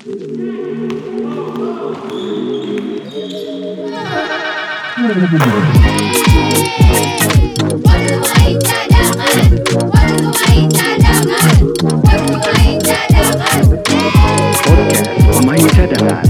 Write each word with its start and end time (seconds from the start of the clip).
Pemain 0.00 0.16
cadangan, 0.16 0.56
pemain 4.96 5.28
cadangan, 10.72 11.52
pemain 12.08 12.80
cadangan. 12.80 13.60
Podcast 14.64 15.20
Pemain 15.20 15.68
Cadangan. 15.68 16.24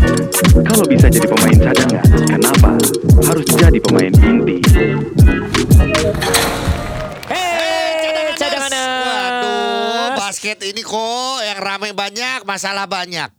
Kalau 0.66 0.82
bisa 0.90 1.06
jadi 1.06 1.30
pemain 1.30 1.54
cadangan, 1.54 2.02
kenapa 2.26 2.74
harus 3.22 3.46
jadi 3.54 3.78
pemain 3.78 4.10
inti? 4.18 4.58
Hei, 7.30 8.34
Waduh, 8.34 8.34
cadangan. 8.34 10.18
basket 10.18 10.58
ini 10.66 10.82
kok 10.82 11.38
yang 11.46 11.62
ramai 11.62 11.94
banyak, 11.94 12.42
masalah 12.42 12.90
banyak. 12.90 13.30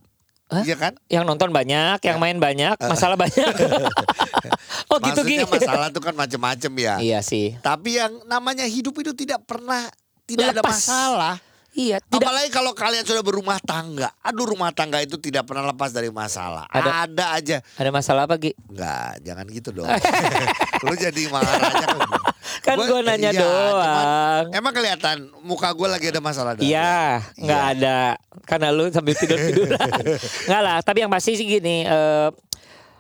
Iya 0.51 0.75
kan? 0.75 0.93
Yang 1.07 1.23
nonton 1.23 1.49
banyak, 1.49 2.03
yang 2.03 2.19
main 2.19 2.35
banyak, 2.35 2.75
masalah 2.83 3.15
banyak. 3.15 3.55
oh 4.91 4.97
gitu 4.99 5.23
Maksudnya 5.23 5.47
gitu. 5.47 5.55
masalah 5.55 5.87
itu 5.87 6.01
kan 6.03 6.13
macam-macam 6.13 6.71
ya. 6.75 6.95
Iya 6.99 7.19
sih. 7.23 7.55
Tapi 7.63 7.95
yang 7.95 8.11
namanya 8.27 8.67
hidup 8.67 8.91
itu 8.99 9.15
tidak 9.15 9.47
pernah 9.47 9.87
tidak 10.27 10.51
ada 10.51 10.61
Lepas. 10.61 10.75
masalah. 10.83 11.35
Iya, 11.71 12.03
tidak 12.03 12.27
Apalagi 12.27 12.49
kalau 12.51 12.75
kalian 12.75 13.07
sudah 13.07 13.23
berumah 13.23 13.55
tangga. 13.63 14.11
Aduh 14.19 14.43
rumah 14.43 14.75
tangga 14.75 14.99
itu 14.99 15.15
tidak 15.15 15.47
pernah 15.47 15.63
lepas 15.63 15.95
dari 15.95 16.11
masalah. 16.11 16.67
Ada- 16.67 17.07
Ada, 17.07 17.25
aja. 17.39 17.57
ada 17.63 17.89
masalah 17.95 18.27
apa 18.27 18.35
Gi? 18.35 18.51
Enggak, 18.67 19.23
jangan 19.23 19.45
gitu 19.47 19.69
dong. 19.71 19.87
Lu 20.83 20.93
jadi 20.99 21.31
marahnya 21.31 21.87
Kan 22.61 22.77
gua 22.77 23.01
nanya 23.01 23.33
doang. 23.33 24.45
emang 24.53 24.69
kelihatan 24.69 25.33
muka 25.41 25.73
gue 25.73 25.87
lagi 25.87 26.05
ada 26.07 26.21
masalah. 26.21 26.53
Iya, 26.55 27.25
nggak 27.35 27.63
Iya. 27.63 27.73
ada. 27.75 27.99
Karena 28.45 28.69
lu 28.69 28.85
sambil 28.87 29.13
tidur-tiduran. 29.13 29.81
Nggak 30.47 30.61
lah, 30.61 30.77
tapi 30.79 31.01
yang 31.01 31.09
pasti 31.09 31.33
sih 31.33 31.43
gini, 31.43 31.83
eh, 31.83 32.29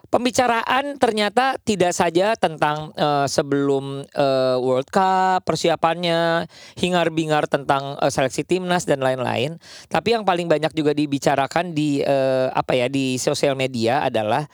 pembicaraan 0.07 0.97
ternyata 0.97 1.55
tidak 1.57 1.93
saja 1.93 2.35
tentang 2.35 2.91
eh, 2.93 3.27
sebelum 3.27 4.01
eh, 4.03 4.57
World 4.57 4.89
Cup, 4.89 5.45
persiapannya, 5.45 6.49
hingar-bingar 6.75 7.45
tentang 7.45 7.95
eh, 7.95 8.09
seleksi 8.09 8.43
timnas 8.43 8.83
dan 8.83 8.99
lain-lain, 8.99 9.55
tapi 9.87 10.11
yang 10.11 10.25
paling 10.25 10.45
banyak 10.45 10.73
juga 10.73 10.91
dibicarakan 10.91 11.71
di 11.71 12.01
eh, 12.01 12.47
apa 12.49 12.73
ya 12.73 12.87
di 12.87 13.15
sosial 13.15 13.53
media 13.53 14.01
adalah 14.01 14.45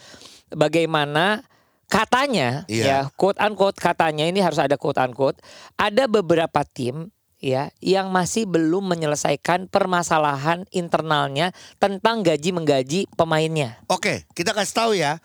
bagaimana 0.50 1.42
katanya 1.88 2.68
Iya. 2.68 2.84
ya 2.86 3.00
quote 3.16 3.40
unquote 3.40 3.80
katanya 3.80 4.28
ini 4.28 4.44
harus 4.44 4.60
ada 4.60 4.76
quote 4.76 5.00
unquote 5.00 5.40
ada 5.80 6.06
beberapa 6.08 6.64
tim 6.68 7.12
ya 7.40 7.70
yang 7.80 8.10
masih 8.10 8.50
belum 8.50 8.84
menyelesaikan 8.92 9.70
permasalahan 9.70 10.66
internalnya 10.74 11.54
tentang 11.78 12.26
gaji 12.26 12.50
menggaji 12.50 13.00
pemainnya. 13.14 13.78
Oke, 13.88 14.26
kita 14.34 14.58
kasih 14.58 14.74
tahu 14.76 14.92
ya. 14.98 15.22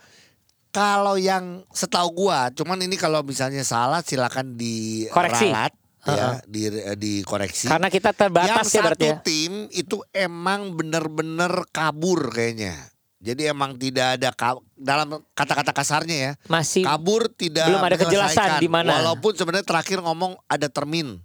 Kalau 0.72 1.20
yang 1.20 1.68
setahu 1.68 2.24
gua, 2.24 2.48
cuman 2.52 2.80
ini 2.80 2.96
kalau 2.96 3.20
misalnya 3.20 3.60
salah 3.60 4.00
silakan 4.00 4.56
di 4.56 5.04
Koreksi. 5.12 5.52
ralat 5.52 5.72
Heeh. 6.02 6.16
ya, 6.18 6.28
di 6.48 6.62
dikoreksi. 6.98 7.68
Karena 7.70 7.86
kita 7.86 8.10
terbatas 8.16 8.66
yang 8.66 8.66
ya 8.66 8.80
berarti 8.82 9.08
satu 9.08 9.16
ya. 9.16 9.18
tim 9.22 9.52
itu 9.70 10.02
emang 10.10 10.74
bener-bener 10.74 11.64
kabur 11.70 12.32
kayaknya. 12.32 12.91
Jadi 13.22 13.46
emang 13.46 13.78
tidak 13.78 14.18
ada 14.18 14.34
dalam 14.74 15.22
kata-kata 15.30 15.70
kasarnya 15.70 16.16
ya. 16.18 16.32
Masih 16.50 16.82
Kabur 16.82 17.30
tidak 17.30 17.70
belum 17.70 17.86
ada 17.86 17.94
kejelasan 17.94 18.58
di 18.58 18.66
mana. 18.66 18.98
Walaupun 18.98 19.38
sebenarnya 19.38 19.62
terakhir 19.62 20.02
ngomong 20.02 20.34
ada 20.50 20.66
termin. 20.66 21.22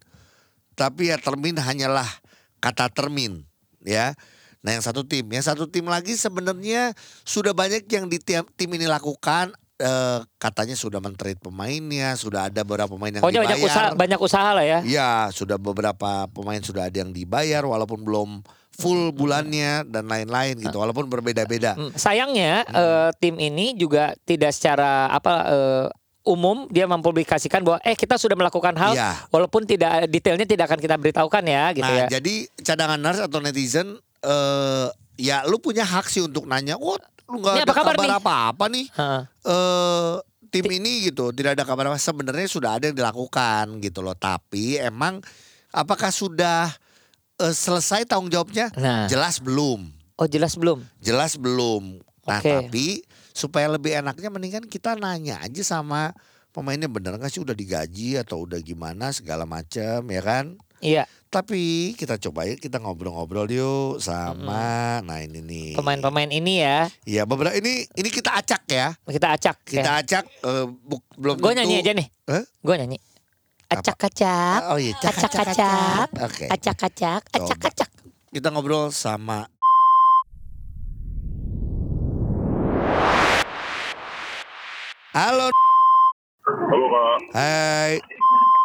Tapi 0.78 1.10
ya 1.10 1.18
termin 1.18 1.58
hanyalah 1.58 2.06
kata 2.62 2.94
termin 2.94 3.42
ya. 3.82 4.14
Nah 4.62 4.78
yang 4.78 4.86
satu 4.86 5.02
tim, 5.10 5.26
yang 5.26 5.42
satu 5.42 5.66
tim 5.66 5.90
lagi 5.90 6.14
sebenarnya 6.14 6.94
sudah 7.26 7.58
banyak 7.58 7.90
yang 7.90 8.06
di 8.06 8.22
tim, 8.22 8.46
tim 8.54 8.70
ini 8.78 8.86
lakukan. 8.86 9.58
eh, 9.78 10.20
katanya 10.42 10.74
sudah 10.74 10.98
mentreat 10.98 11.38
pemainnya, 11.38 12.18
sudah 12.18 12.50
ada 12.50 12.66
beberapa 12.66 12.98
pemain 12.98 13.14
yang 13.14 13.22
pokoknya 13.22 13.46
banyak 13.46 13.58
dibayar. 13.62 13.70
usaha 13.78 13.88
banyak 13.94 14.20
usaha 14.26 14.50
lah 14.58 14.66
ya. 14.66 14.80
Iya, 14.82 15.10
sudah 15.30 15.62
beberapa 15.62 16.26
pemain 16.34 16.58
sudah 16.66 16.90
ada 16.90 16.98
yang 16.98 17.14
dibayar 17.14 17.62
walaupun 17.62 18.02
belum 18.02 18.42
full 18.78 19.10
bulannya 19.10 19.84
dan 19.86 20.06
lain-lain 20.06 20.54
gitu. 20.60 20.78
Walaupun 20.78 21.10
berbeda-beda. 21.10 21.74
Hmm, 21.74 21.90
Sayangnya 21.92 22.62
eh, 22.64 23.10
tim 23.18 23.36
ini 23.36 23.74
juga 23.74 24.14
tidak 24.22 24.54
secara 24.54 25.10
apa 25.10 25.34
eh, 25.44 25.86
umum 26.24 26.68
dia 26.68 26.86
mempublikasikan 26.86 27.64
bahwa 27.64 27.82
eh 27.82 27.96
kita 27.96 28.16
sudah 28.16 28.36
melakukan 28.36 28.76
hal 28.76 28.94
Iya. 28.94 29.16
walaupun 29.30 29.64
tidak 29.64 30.06
detailnya 30.08 30.44
tidak 30.44 30.70
akan 30.70 30.78
kita 30.78 30.96
beritahukan 30.96 31.40
ya 31.42 31.64
gitu 31.72 31.88
Nah, 31.88 32.06
ya. 32.06 32.08
jadi 32.12 32.34
cadangan 32.60 33.00
nurse 33.00 33.24
atau 33.24 33.40
netizen 33.40 33.96
eh 34.20 34.88
ya 35.18 35.42
lu 35.44 35.58
punya 35.58 35.82
hak 35.82 36.06
sih 36.06 36.22
untuk 36.22 36.46
nanya, 36.46 36.78
"Wah, 36.78 37.00
lu 37.26 37.42
nggak 37.42 37.54
Ini 37.54 37.62
ada 37.64 37.66
apa 37.66 37.74
kabar 37.74 37.94
kabar 37.96 38.06
nih?" 38.06 38.20
apa-apa 38.20 38.66
nih?" 38.70 38.86
Heeh. 38.92 39.22
eh 39.48 40.14
tim 40.48 40.68
ini 40.70 40.92
gitu, 41.06 41.32
tidak 41.32 41.58
ada 41.58 41.64
kabar 41.64 41.90
apa. 41.90 41.98
Sebenarnya 41.98 42.46
sudah 42.46 42.76
ada 42.76 42.86
yang 42.86 42.96
dilakukan 42.96 43.80
gitu 43.80 44.00
loh. 44.00 44.14
Tapi 44.14 44.78
emang 44.78 45.20
apakah 45.70 46.08
sudah 46.08 46.72
eh, 47.38 47.54
selesai 47.54 48.04
tanggung 48.04 48.28
jawabnya? 48.28 48.70
Nah. 48.74 49.06
Jelas 49.06 49.38
belum. 49.38 49.90
Oh 50.14 50.26
jelas 50.26 50.54
belum. 50.54 50.82
Jelas 50.98 51.38
belum. 51.38 52.02
Nah, 52.26 52.40
Oke. 52.40 52.50
tapi 52.52 52.88
supaya 53.32 53.70
lebih 53.70 53.94
enaknya 53.96 54.28
mendingan 54.28 54.66
kita 54.66 54.94
nanya 54.94 55.40
aja 55.40 55.62
sama 55.64 56.12
pemainnya 56.50 56.90
bener 56.90 57.16
nggak 57.16 57.30
sih 57.30 57.40
udah 57.40 57.54
digaji 57.54 58.18
atau 58.18 58.44
udah 58.44 58.58
gimana 58.58 59.10
segala 59.12 59.46
macam 59.46 60.02
ya 60.04 60.22
kan? 60.22 60.58
Iya, 60.78 61.10
Tapi 61.28 61.94
kita 61.94 62.18
coba 62.20 62.46
ya 62.46 62.54
kita 62.54 62.78
ngobrol-ngobrol 62.78 63.46
yuk 63.48 63.98
sama 63.98 65.02
nah 65.02 65.18
ini 65.18 65.42
nih. 65.42 65.70
pemain-pemain 65.74 66.30
ini 66.30 66.62
ya 66.62 66.86
Iya, 67.02 67.26
beberapa 67.26 67.52
ini 67.52 67.82
ini 67.92 68.10
kita 68.10 68.38
acak 68.38 68.62
ya. 68.68 68.94
kita 69.04 69.28
acak. 69.32 69.58
Kita 69.64 69.92
acak 69.98 70.24
eh, 70.24 70.66
bu- 70.68 71.02
belum 71.14 71.38
Gue 71.38 71.54
nyanyi 71.54 71.82
aja 71.82 71.94
nih. 71.94 72.08
Hah? 72.26 72.46
Gue 72.62 72.76
nyanyi. 72.76 72.98
Acak-acak. 73.68 74.60
Oh 74.72 74.80
iya, 74.80 74.96
cak, 74.96 75.12
cak, 75.12 75.32
cak, 75.32 75.48
Acak-acak. 75.52 76.08
Acak-acak. 76.48 77.22
Acak-acak. 77.36 77.90
Kita 78.32 78.48
ngobrol 78.48 78.96
sama 78.96 79.44
Halo. 85.12 85.50
Halo 86.48 86.86
kak, 86.94 87.20
Hai. 87.36 87.98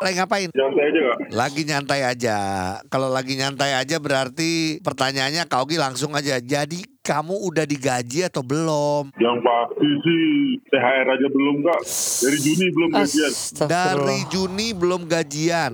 Lagi 0.05 0.15
ngapain? 0.21 0.49
nyantai 0.53 0.85
aja 0.87 1.01
kak. 1.01 1.19
Lagi 1.33 1.63
nyantai 1.65 2.01
aja. 2.05 2.39
Kalau 2.87 3.09
lagi 3.11 3.35
nyantai 3.35 3.73
aja 3.73 3.97
berarti 3.99 4.79
pertanyaannya 4.85 5.49
Kak 5.49 5.65
Ogi 5.65 5.81
langsung 5.81 6.13
aja. 6.13 6.39
Jadi 6.39 6.92
kamu 7.03 7.35
udah 7.35 7.67
digaji 7.67 8.23
atau 8.23 8.41
belum? 8.41 9.11
Yang 9.19 9.39
pasti 9.43 9.89
sih 10.01 10.25
THR 10.65 11.07
aja 11.11 11.27
belum 11.29 11.57
kak. 11.61 11.81
Dari 12.23 12.39
Juni 12.39 12.67
belum 12.71 12.91
gajian. 12.93 13.33
Dari 13.61 14.19
Juni 14.31 14.67
belum 14.73 15.03
gajian. 15.05 15.73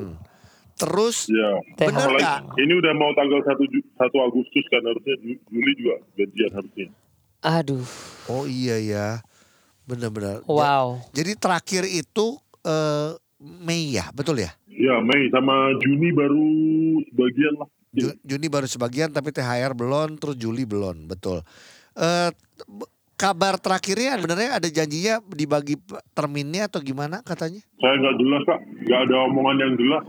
Terus 0.75 1.28
Ya. 1.28 1.59
Apalagi 1.77 2.22
nggak? 2.22 2.41
ini 2.56 2.72
udah 2.72 2.93
mau 2.94 3.11
tanggal 3.12 3.43
1, 3.43 3.61
Ju- 3.66 3.89
1 3.93 4.09
Agustus 4.25 4.65
kan 4.71 4.81
harusnya 4.81 5.15
Ju- 5.21 5.43
Juli 5.49 5.72
juga 5.77 5.94
gajian 6.16 6.50
harusnya. 6.55 6.87
Aduh. 7.41 7.87
Oh 8.27 8.49
iya 8.49 8.78
ya. 8.78 9.09
Bener-bener. 9.84 10.41
Wow. 10.47 11.03
Jadi 11.12 11.34
terakhir 11.34 11.84
itu 11.84 12.39
eh, 12.62 13.10
Mei 13.39 13.93
ya, 13.93 14.10
betul 14.10 14.39
ya? 14.39 14.50
Ya 14.69 14.99
Mei 14.99 15.27
sama 15.28 15.75
Juni 15.78 16.10
baru 16.10 16.47
sebagian 17.12 17.54
lah. 17.59 17.69
Ju- 17.94 18.19
Juni 18.20 18.47
baru 18.53 18.69
sebagian 18.69 19.09
tapi 19.09 19.32
THR 19.32 19.72
belum, 19.72 20.20
terus 20.20 20.36
Juli 20.36 20.69
belum, 20.69 21.09
betul. 21.09 21.41
Eh 21.97 22.31
b- 22.69 22.88
kabar 23.19 23.59
terakhirnya 23.59 24.14
sebenarnya 24.20 24.50
ada 24.62 24.69
janjinya 24.70 25.19
dibagi 25.32 25.75
terminnya 26.14 26.70
atau 26.70 26.78
gimana 26.78 27.25
katanya? 27.25 27.59
Saya 27.81 27.94
nggak 27.98 28.16
jelas 28.20 28.42
kak, 28.47 28.60
nggak 28.86 29.00
ada 29.09 29.16
omongan 29.26 29.56
yang 29.59 29.75
jelas. 29.75 30.04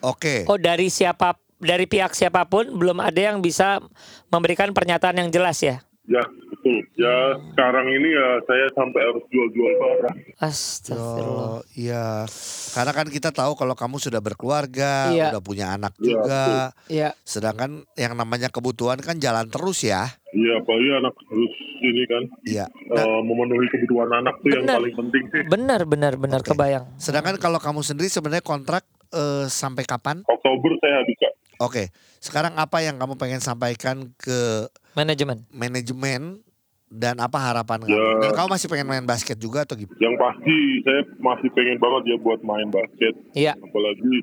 Oke. 0.00 0.46
Oh 0.46 0.60
dari 0.60 0.88
siapa 0.92 1.34
dari 1.60 1.84
pihak 1.84 2.16
siapa 2.16 2.46
pun 2.48 2.72
belum 2.72 3.02
ada 3.04 3.20
yang 3.20 3.44
bisa 3.44 3.82
memberikan 4.30 4.72
pernyataan 4.72 5.20
yang 5.26 5.30
jelas 5.34 5.60
ya. 5.60 5.82
Ya 6.08 6.24
betul. 6.60 6.76
Ya 6.94 7.16
sekarang 7.50 7.88
ini 7.88 8.08
ya 8.12 8.28
saya 8.44 8.66
sampai 8.70 9.00
harus 9.00 9.24
jual-jual 9.26 9.72
barang. 9.74 10.16
Astagfirullah. 10.36 11.48
Oh 11.56 11.60
iya, 11.72 12.28
karena 12.70 12.92
kan 12.92 13.08
kita 13.08 13.32
tahu 13.32 13.56
kalau 13.56 13.72
kamu 13.72 13.96
sudah 13.96 14.20
berkeluarga, 14.20 15.08
Iya. 15.08 15.32
udah 15.32 15.40
punya 15.40 15.72
anak 15.72 15.96
Iya, 15.96 16.04
juga. 16.04 16.44
Ya. 16.86 17.08
Sedangkan 17.24 17.88
yang 17.96 18.12
namanya 18.12 18.52
kebutuhan 18.52 19.00
kan 19.00 19.16
jalan 19.16 19.48
terus 19.48 19.80
ya. 19.80 20.12
Iya 20.30 20.62
apalagi 20.62 20.88
anak 20.94 21.14
harus 21.26 21.52
ini 21.80 22.02
kan 22.04 22.22
Iya. 22.44 22.66
Nah, 22.86 23.02
eh, 23.02 23.20
memenuhi 23.24 23.66
kebutuhan 23.66 24.10
anak 24.14 24.34
tuh 24.38 24.50
yang 24.52 24.62
paling 24.62 24.94
penting 24.94 25.24
sih. 25.26 25.42
Benar 25.48 25.80
benar 25.84 26.14
benar 26.14 26.40
Oke. 26.40 26.52
kebayang. 26.52 26.84
sedangkan 26.96 27.34
kalau 27.36 27.56
kamu 27.58 27.80
sendiri 27.80 28.06
sebenarnya 28.06 28.44
kontrak 28.44 28.84
eh, 29.10 29.48
sampai 29.48 29.82
kapan? 29.82 30.22
Oktober 30.22 30.70
saya 30.78 31.02
habis 31.02 31.16
kak. 31.16 31.32
Oke. 31.58 31.82
Sekarang 32.20 32.52
apa 32.54 32.78
yang 32.78 32.94
kamu 32.94 33.16
pengen 33.16 33.40
sampaikan 33.40 34.12
ke 34.14 34.68
Manajemen. 34.92 35.46
manajemen 35.50 36.42
dan 36.90 37.22
apa 37.22 37.38
harapan 37.38 37.86
kamu? 37.86 37.94
Ya. 37.94 38.06
Dan 38.20 38.30
kamu 38.34 38.48
masih 38.50 38.66
pengen 38.66 38.86
main 38.86 39.06
basket 39.06 39.38
juga 39.38 39.62
atau 39.62 39.78
gimana? 39.78 39.94
Yang 39.96 40.14
pasti 40.18 40.56
saya 40.82 41.02
masih 41.16 41.48
pengen 41.54 41.78
banget 41.78 42.02
ya 42.10 42.16
buat 42.18 42.40
main 42.42 42.68
basket. 42.68 43.14
Iya. 43.32 43.54
Apalagi 43.56 44.14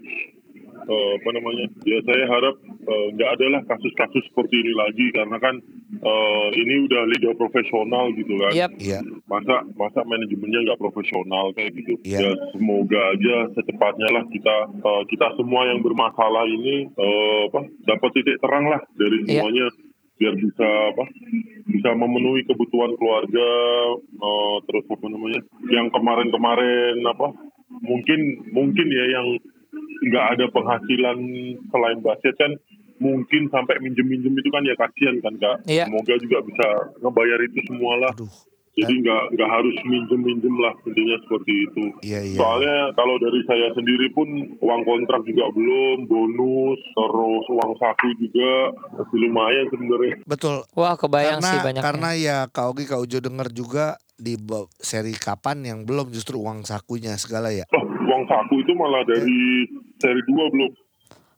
eh, 0.78 1.12
apa 1.16 1.30
namanya 1.31 1.66
ya 1.84 2.00
saya 2.04 2.24
harap 2.28 2.56
eh, 2.64 3.08
nggak 3.12 3.30
ada 3.34 3.46
lah 3.50 3.62
kasus-kasus 3.66 4.24
seperti 4.28 4.56
ini 4.62 4.74
lagi 4.75 5.06
karena 5.12 5.38
kan 5.40 5.56
eh, 5.90 6.48
ini 6.56 6.74
udah 6.86 7.02
liga 7.08 7.31
profesional 7.36 8.12
gitu 8.14 8.36
kan. 8.36 8.52
Iya. 8.75 9.00
masa 9.28 9.64
masa 9.75 10.04
manajemennya 10.04 10.68
nggak 10.68 10.80
profesional 10.80 11.52
kayak 11.52 11.72
gitu 11.75 11.96
Iya. 12.04 12.19
ya 12.19 12.31
semoga 12.52 13.00
aja 13.16 13.36
secepatnya 13.56 14.08
lah 14.12 14.24
kita 14.28 14.56
eh, 14.75 15.04
kita 15.08 15.28
semua 15.36 15.68
yang 15.68 15.80
bermasalah 15.80 16.44
ini 16.46 16.88
eh, 16.88 17.42
apa 17.48 17.64
dapat 17.84 18.10
titik 18.12 18.38
terang 18.40 18.68
lah 18.68 18.80
dari 18.96 19.24
Iya. 19.24 19.40
semuanya 19.40 19.66
biar 20.18 20.34
bisa 20.34 20.68
apa 20.92 21.04
bisa 21.78 21.94
memenuhi 21.94 22.42
kebutuhan 22.44 22.92
keluarga 22.98 23.50
eh, 24.02 24.56
terus 24.66 24.86
apa 24.90 25.06
namanya 25.08 25.42
yang 25.70 25.88
kemarin-kemarin 25.94 26.98
apa 27.06 27.28
mungkin 27.84 28.20
mungkin 28.52 28.88
ya 28.90 29.06
yang 29.14 29.28
nggak 30.10 30.26
ada 30.38 30.46
penghasilan 30.50 31.18
selain 31.70 32.00
basket 32.02 32.34
kan 32.36 32.52
mungkin 32.98 33.46
sampai 33.54 33.78
minjem-minjem 33.78 34.34
itu 34.34 34.50
kan 34.50 34.66
ya 34.66 34.74
kasihan 34.74 35.22
kan 35.22 35.34
kak 35.38 35.58
Iya. 35.70 35.86
semoga 35.86 36.18
juga 36.18 36.38
bisa 36.42 36.68
ngebayar 36.98 37.40
itu 37.46 37.60
semua 37.70 37.94
lah 38.02 38.12
Aduh. 38.18 38.32
Jadi 38.78 38.94
nggak 38.94 39.24
nggak 39.34 39.50
harus 39.50 39.76
minjem-minjem 39.84 40.56
lah 40.62 40.74
intinya 40.86 41.18
seperti 41.26 41.54
itu 41.66 41.84
Iya 42.06 42.20
iya. 42.24 42.38
Soalnya 42.38 42.78
kalau 42.94 43.16
dari 43.18 43.42
saya 43.50 43.68
sendiri 43.74 44.08
pun 44.14 44.28
uang 44.62 44.82
kontrak 44.86 45.22
juga 45.26 45.50
belum, 45.52 46.06
bonus, 46.06 46.80
terus 46.94 47.46
uang 47.52 47.74
saku 47.82 48.08
juga 48.22 48.52
masih 48.96 49.18
lumayan 49.28 49.66
sebenarnya. 49.72 50.16
Betul. 50.24 50.56
Wah 50.78 50.96
kebayang 50.96 51.42
karena 51.42 51.52
sih 51.52 51.60
banyak. 51.64 51.82
karena 51.84 52.10
ya 52.16 52.38
Kak 52.48 52.66
Ogi 52.72 52.86
Kak 52.86 53.02
Ujo 53.02 53.18
dengar 53.20 53.50
juga 53.50 53.98
di 54.18 54.38
seri 54.82 55.14
kapan 55.14 55.62
yang 55.66 55.80
belum 55.86 56.10
justru 56.10 56.42
uang 56.42 56.66
sakunya 56.66 57.14
segala 57.18 57.54
ya. 57.54 57.66
Oh, 57.74 57.84
uang 57.86 58.24
saku 58.26 58.62
itu 58.66 58.72
malah 58.74 59.06
dari 59.06 59.66
seri 60.02 60.22
2 60.26 60.54
belum. 60.54 60.72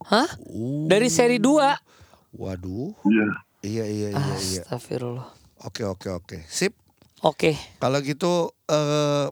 Hah? 0.08 0.30
Uh, 0.48 0.88
Dari 0.88 1.12
seri 1.12 1.38
2? 1.44 2.40
Waduh. 2.40 2.96
Iya. 3.04 3.28
Iya 3.60 3.86
iya 3.92 4.10
iya 4.16 4.36
iya. 4.40 4.62
Astagfirullah. 4.64 5.28
Oke 5.68 5.84
oke 5.84 6.08
oke. 6.08 6.38
Sip. 6.48 6.72
Oke. 7.21 7.56
Kalau 7.77 8.00
gitu 8.00 8.50
eh 8.66 9.27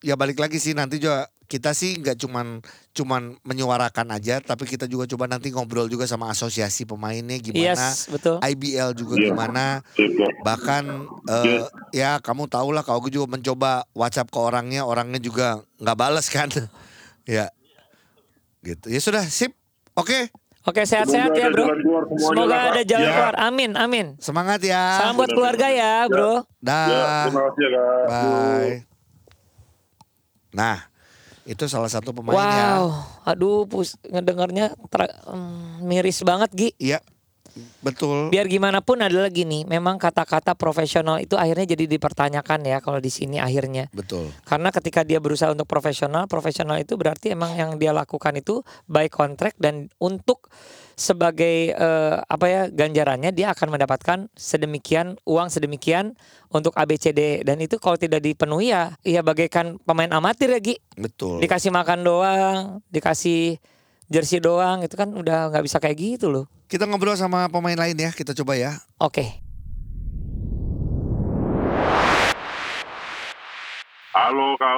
ya 0.00 0.14
balik 0.14 0.38
lagi 0.38 0.56
sih 0.56 0.72
nanti 0.72 0.96
juga 0.96 1.26
kita 1.48 1.72
sih 1.72 1.96
nggak 1.96 2.20
cuman 2.20 2.60
cuman 2.92 3.40
menyuarakan 3.40 4.12
aja 4.12 4.36
tapi 4.38 4.62
kita 4.62 4.84
juga 4.84 5.08
coba 5.08 5.24
nanti 5.26 5.48
ngobrol 5.48 5.88
juga 5.88 6.04
sama 6.04 6.28
asosiasi 6.28 6.84
pemainnya 6.84 7.40
gimana 7.40 7.72
Yes, 7.72 8.04
betul. 8.06 8.36
IBL 8.38 8.92
juga 8.92 9.16
Iya. 9.16 9.32
gimana 9.32 9.64
Kak. 9.80 10.32
bahkan 10.44 10.84
eh, 11.24 11.64
ya 11.96 12.20
kamu 12.20 12.46
tahu 12.46 12.68
lah 12.70 12.84
kalau 12.84 13.00
juga 13.08 13.32
mencoba 13.32 13.88
WhatsApp 13.90 14.28
ke 14.28 14.38
orangnya 14.38 14.84
orangnya 14.84 15.16
juga 15.18 15.64
nggak 15.80 15.96
balas 15.96 16.28
kan 16.28 16.52
ya 17.26 17.48
gitu 18.60 18.92
ya 18.92 19.00
sudah 19.00 19.24
sip 19.24 19.56
oke 19.96 20.28
Oke, 20.60 20.82
sehat-sehat 20.82 21.32
ya, 21.32 21.48
Bro. 21.48 21.64
jalan 21.64 21.80
keluar 21.80 22.02
semuanya 22.04 22.28
Semoga 22.28 22.50
lah, 22.50 22.62
ada 22.68 22.82
jalan 22.82 23.02
Ya. 23.02 23.14
keluar. 23.14 23.34
Amin, 23.40 23.70
amin. 23.74 24.06
semangat 24.18 24.60
ya 24.60 24.82
Salam 24.96 25.14
buat 25.14 25.30
keluarga 25.30 25.66
ya, 25.66 25.92
Bro. 26.04 26.32
Ya, 26.34 26.42
dah 26.60 27.24
terima 27.24 27.42
kasih 27.46 27.62
ya 27.62 27.70
kak. 27.70 28.04
bye 28.06 28.74
nah 30.48 30.88
itu 31.44 31.64
salah 31.64 31.86
satu 31.86 32.10
pemain 32.10 32.34
ya 32.34 32.68
Wow, 32.76 32.84
aduh, 33.22 33.64
pus 33.64 33.96
ngedengarnya 34.02 34.72
ter- 34.88 35.12
hmm, 35.24 35.80
miris 35.82 36.20
banget, 36.20 36.50
Gi. 36.50 36.68
iya 36.78 36.98
betul 37.80 38.28
Biar 38.28 38.46
gimana 38.46 38.84
pun 38.84 39.00
adalah 39.00 39.32
gini, 39.32 39.64
memang 39.64 39.96
kata-kata 39.96 40.54
profesional 40.54 41.18
itu 41.22 41.34
akhirnya 41.34 41.74
jadi 41.74 41.88
dipertanyakan 41.88 42.66
ya 42.66 42.78
kalau 42.78 42.98
di 42.98 43.08
sini 43.08 43.40
akhirnya. 43.40 43.88
betul 43.90 44.30
Karena 44.44 44.68
ketika 44.74 45.02
dia 45.02 45.18
berusaha 45.18 45.50
untuk 45.50 45.66
profesional, 45.66 46.28
profesional 46.30 46.78
itu 46.78 46.94
berarti 46.94 47.32
emang 47.32 47.56
yang 47.56 47.70
dia 47.80 47.94
lakukan 47.94 48.36
itu 48.36 48.60
by 48.86 49.08
contract 49.08 49.56
dan 49.58 49.88
untuk 49.98 50.50
sebagai 50.98 51.70
eh, 51.78 52.16
apa 52.26 52.46
ya 52.50 52.62
ganjarannya 52.66 53.30
dia 53.30 53.54
akan 53.54 53.78
mendapatkan 53.78 54.26
sedemikian 54.34 55.14
uang 55.22 55.46
sedemikian 55.46 56.18
untuk 56.50 56.74
ABCD 56.74 57.46
dan 57.46 57.62
itu 57.62 57.78
kalau 57.78 57.94
tidak 57.94 58.18
dipenuhi 58.18 58.74
ya 58.74 58.98
ya 59.06 59.22
bagaikan 59.22 59.78
pemain 59.86 60.10
amatir 60.10 60.50
ya 60.50 60.58
Gi. 60.58 60.74
betul 60.98 61.38
Dikasih 61.38 61.70
makan 61.70 62.02
doang, 62.02 62.58
dikasih 62.90 63.62
jersey 64.08 64.40
doang 64.40 64.80
itu 64.80 64.96
kan 64.96 65.12
udah 65.12 65.52
nggak 65.52 65.64
bisa 65.68 65.76
kayak 65.76 65.96
gitu 65.96 66.32
loh. 66.32 66.44
kita 66.64 66.88
ngobrol 66.88 67.12
sama 67.12 67.44
pemain 67.46 67.76
lain 67.76 67.92
ya 67.92 68.10
kita 68.10 68.32
coba 68.32 68.56
ya 68.56 68.72
Oke. 68.96 69.44
Halo 74.18 74.58
Kak 74.58 74.76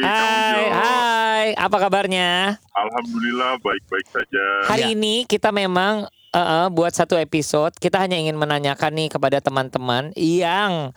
Hai, 0.00 0.64
hai. 0.70 1.46
Apa 1.58 1.76
kabarnya? 1.76 2.56
Alhamdulillah 2.70 3.58
baik-baik 3.60 4.06
saja. 4.08 4.44
Hari 4.70 4.88
Ya. 4.88 4.94
ini 4.94 5.26
kita 5.26 5.50
memang 5.50 6.06
eh, 6.36 6.44
eh, 6.54 6.66
buat 6.68 6.92
satu 6.92 7.16
episode 7.16 7.72
kita 7.74 7.96
hanya 7.98 8.14
ingin 8.14 8.36
menanyakan 8.36 8.92
nih 8.92 9.08
kepada 9.08 9.40
teman-teman 9.40 10.12
yang 10.14 10.92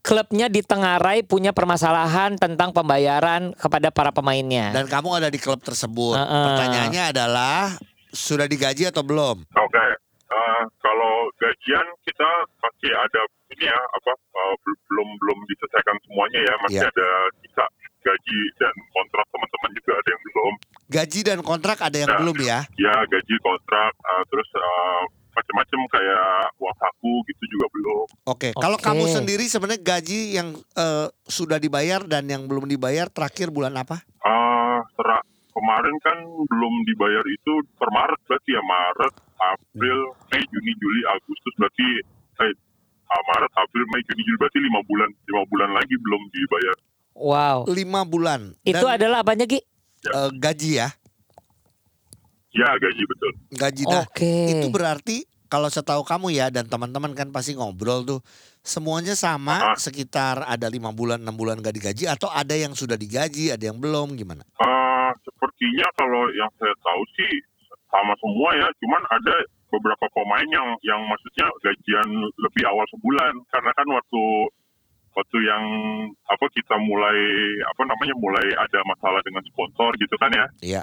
klubnya 0.00 0.46
di 0.46 0.62
Tengarai 0.62 1.22
punya 1.22 1.50
permasalahan 1.50 2.34
tentang 2.36 2.70
pembayaran 2.70 3.54
kepada 3.54 3.90
para 3.90 4.10
pemainnya. 4.10 4.70
dan 4.70 4.86
kamu 4.86 5.08
ada 5.16 5.28
di 5.28 5.38
klub 5.38 5.58
tersebut 5.60 6.14
Heeh. 6.14 6.44
pertanyaannya 6.44 7.04
adalah 7.10 7.74
sudah 8.08 8.46
digaji 8.46 8.86
atau 8.86 9.02
belum 9.02 9.42
Oke, 9.44 9.84
eh, 10.26 10.62
kalau 10.78 11.14
gajian 11.36 11.86
kita 12.02 12.28
masih 12.56 12.92
ada 12.92 13.20
ini 13.48 13.64
ya 13.64 13.78
apa 13.78 14.12
bel- 14.32 14.82
belum 14.86 15.08
belum 15.16 15.38
diselesaikan 15.46 15.96
semuanya 16.02 16.40
ya 16.40 16.54
masih 16.60 16.80
Iya. 16.80 16.88
ada 16.88 17.08
sisa 17.38 17.64
gaji 18.02 18.40
gaji 20.86 21.20
dan 21.22 21.38
kontrak 21.40 21.78
ada 21.78 21.96
yang 21.96 22.10
Ya. 22.10 22.18
belum 22.18 22.36
ya 22.40 22.58
Ya 22.76 22.94
gaji 23.04 23.34
kontrak 23.40 23.92
eh, 23.92 24.22
terus 24.26 24.48
eh, 24.54 25.02
macam-macam 25.36 25.80
kayak 25.92 26.26
uang 26.56 26.76
saku 26.80 27.12
gitu 27.28 27.44
juga 27.52 27.66
belum. 27.68 28.06
Oke, 28.24 28.48
kalau 28.56 28.80
Oke. 28.80 28.88
kamu 28.88 29.04
sendiri 29.06 29.44
sebenarnya 29.44 29.82
gaji 29.84 30.20
yang 30.32 30.48
eh, 30.56 31.06
sudah 31.28 31.60
dibayar 31.60 32.00
dan 32.02 32.24
yang 32.24 32.48
belum 32.48 32.64
dibayar 32.64 33.12
terakhir 33.12 33.52
bulan 33.52 33.76
apa? 33.76 34.00
Ah, 34.24 34.80
serak 34.96 35.22
kemarin 35.52 35.96
kan 36.00 36.16
belum 36.24 36.74
dibayar 36.84 37.24
itu 37.26 37.52
per 37.76 37.88
Maret 37.88 38.20
berarti 38.24 38.50
ya 38.52 38.62
Maret, 38.62 39.14
April, 39.36 39.98
Mei, 40.28 40.42
Juni, 40.42 40.72
Juli, 40.76 41.00
Agustus 41.06 41.52
berarti 41.56 41.86
eh, 42.40 42.52
ah, 43.06 43.22
Maret, 43.28 43.52
April, 43.52 43.84
Mei, 43.92 44.02
Juni, 44.08 44.22
Juli 44.24 44.36
berarti 44.40 44.58
lima 44.64 44.80
bulan 44.88 45.08
lima 45.12 45.42
bulan 45.48 45.68
lagi 45.76 45.94
belum 46.00 46.22
dibayar. 46.32 46.76
Wow. 47.16 47.58
Lima 47.68 48.04
bulan. 48.04 48.56
Itu 48.62 48.84
Dan, 48.84 48.96
adalah 49.00 49.20
apanya 49.20 49.44
Gi? 49.44 49.60
Eh, 50.08 50.30
gaji 50.32 50.70
ya, 50.76 50.88
Ya 52.50 52.72
gaji 52.72 53.02
betul. 53.04 53.32
gaji. 53.52 53.82
Nah, 53.84 54.08
Oke. 54.08 54.32
itu 54.48 54.66
berarti 54.72 55.16
kalau 55.46 55.68
setahu 55.68 56.02
kamu 56.02 56.32
ya 56.32 56.48
dan 56.48 56.64
teman-teman 56.64 57.12
kan 57.12 57.28
pasti 57.28 57.52
ngobrol 57.52 58.02
tuh 58.02 58.20
semuanya 58.64 59.12
sama 59.12 59.60
Ah. 59.62 59.76
sekitar 59.76 60.40
ada 60.42 60.66
lima 60.66 60.90
bulan 60.90 61.20
enam 61.20 61.36
bulan 61.36 61.60
gak 61.60 61.70
digaji 61.70 62.08
atau 62.08 62.26
ada 62.26 62.56
yang 62.56 62.72
sudah 62.72 62.96
digaji 62.96 63.52
ada 63.52 63.60
yang 63.60 63.76
belum 63.76 64.16
gimana? 64.16 64.42
Ah, 64.56 65.12
sepertinya 65.20 65.86
kalau 65.94 66.26
yang 66.32 66.48
saya 66.56 66.72
tahu 66.80 67.02
sih 67.14 67.32
sama 67.86 68.16
semua 68.18 68.50
ya, 68.56 68.66
cuman 68.82 69.02
ada 69.06 69.34
beberapa 69.68 70.06
pemain 70.10 70.48
yang 70.48 70.68
yang 70.82 71.00
maksudnya 71.04 71.46
gajian 71.60 72.08
lebih 72.40 72.64
awal 72.66 72.86
sebulan 72.88 73.32
karena 73.52 73.70
kan 73.70 73.86
waktu 73.86 74.22
waktu 75.16 75.38
yang 75.42 75.64
apa 76.28 76.46
kita 76.52 76.76
mulai 76.78 77.18
apa 77.66 77.82
namanya 77.88 78.14
mulai 78.20 78.46
ada 78.54 78.80
masalah 78.84 79.20
dengan 79.24 79.40
sponsor 79.48 79.90
gitu 79.96 80.14
kan 80.20 80.30
ya 80.30 80.46
Iya. 80.62 80.82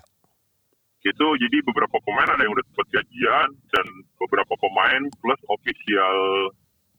itu 1.03 1.27
jadi 1.37 1.57
beberapa 1.63 1.99
pemain 2.01 2.25
ada 2.27 2.41
yang 2.41 2.51
udah 2.51 2.65
dapat 2.65 2.87
gajian 2.95 3.47
dan 3.69 3.85
beberapa 4.17 4.53
pemain 4.57 5.01
plus 5.19 5.41
official 5.47 6.17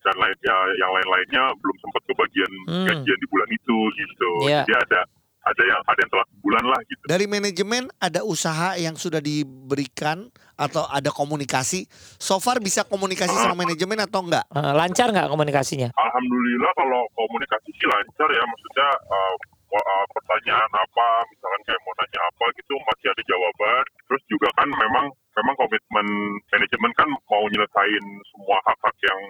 dan 0.05 0.15
lain 0.21 0.37
ya, 0.45 0.57
yang 0.77 0.91
lain-lainnya 0.93 1.45
belum 1.57 1.77
sempat 1.81 2.03
kebagian 2.05 2.53
Hmm. 2.69 2.87
gajian 2.87 3.19
di 3.19 3.27
bulan 3.33 3.49
itu 3.51 3.79
gitu 3.97 4.31
Iya. 4.47 4.63
jadi 4.63 4.75
ada 4.85 5.01
ada 5.45 5.63
yang 5.63 5.81
ada 5.85 5.99
yang 6.01 6.11
telah 6.11 6.27
sebulan 6.33 6.65
lah 6.65 6.81
gitu 6.89 7.03
Dari 7.05 7.27
manajemen 7.29 7.83
ada 8.01 8.21
usaha 8.25 8.75
yang 8.81 8.97
sudah 8.97 9.21
diberikan 9.21 10.29
atau 10.55 10.87
ada 10.89 11.11
komunikasi. 11.11 11.85
So 12.17 12.39
far 12.39 12.63
bisa 12.63 12.87
komunikasi 12.87 13.35
sama 13.35 13.59
manajemen 13.59 13.99
atau 14.01 14.25
enggak? 14.25 14.47
Eh, 14.51 14.73
lancar 14.73 15.13
nggak 15.13 15.29
komunikasinya? 15.29 15.93
Alhamdulillah 15.93 16.73
kalau 16.79 17.03
komunikasi 17.13 17.69
sih 17.75 17.87
lancar 17.87 18.29
ya 18.31 18.43
maksudnya 18.47 18.89
uh, 19.11 19.35
uh, 19.75 20.05
pertanyaan 20.15 20.71
apa 20.71 21.07
misalkan 21.29 21.61
kayak 21.67 21.81
mau 21.83 21.95
nanya 21.99 22.21
apa 22.23 22.45
gitu 22.55 22.75
masih 22.79 23.09
ada 23.11 23.23
jawaban 23.27 23.85
terus 24.07 24.23
juga 24.31 24.49
kan 24.55 24.69
memang 24.71 25.07
memang 25.35 25.55
komitmen 25.59 26.07
manajemen 26.55 26.93
kan 26.95 27.09
mau 27.11 27.45
nyelesain 27.51 28.05
semua 28.31 28.57
hak-hak 28.71 28.97
yang 29.03 29.21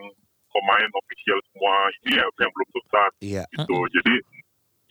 pemain 0.53 0.91
official 0.95 1.39
semua 1.51 1.75
ini 2.05 2.13
ya 2.21 2.27
yang 2.39 2.51
belum 2.53 2.69
tuntas 2.71 3.13
Iya. 3.25 3.45
gitu 3.57 3.79
jadi 3.91 4.15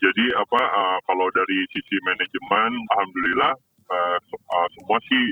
jadi 0.04 0.26
apa 0.36 0.60
uh, 0.60 0.98
kalau 1.08 1.28
dari 1.32 1.64
sisi 1.72 1.96
manajemen 2.04 2.72
alhamdulillah 2.92 3.54
uh, 3.88 4.18
uh, 4.28 4.68
semua 4.76 5.00
sih 5.08 5.26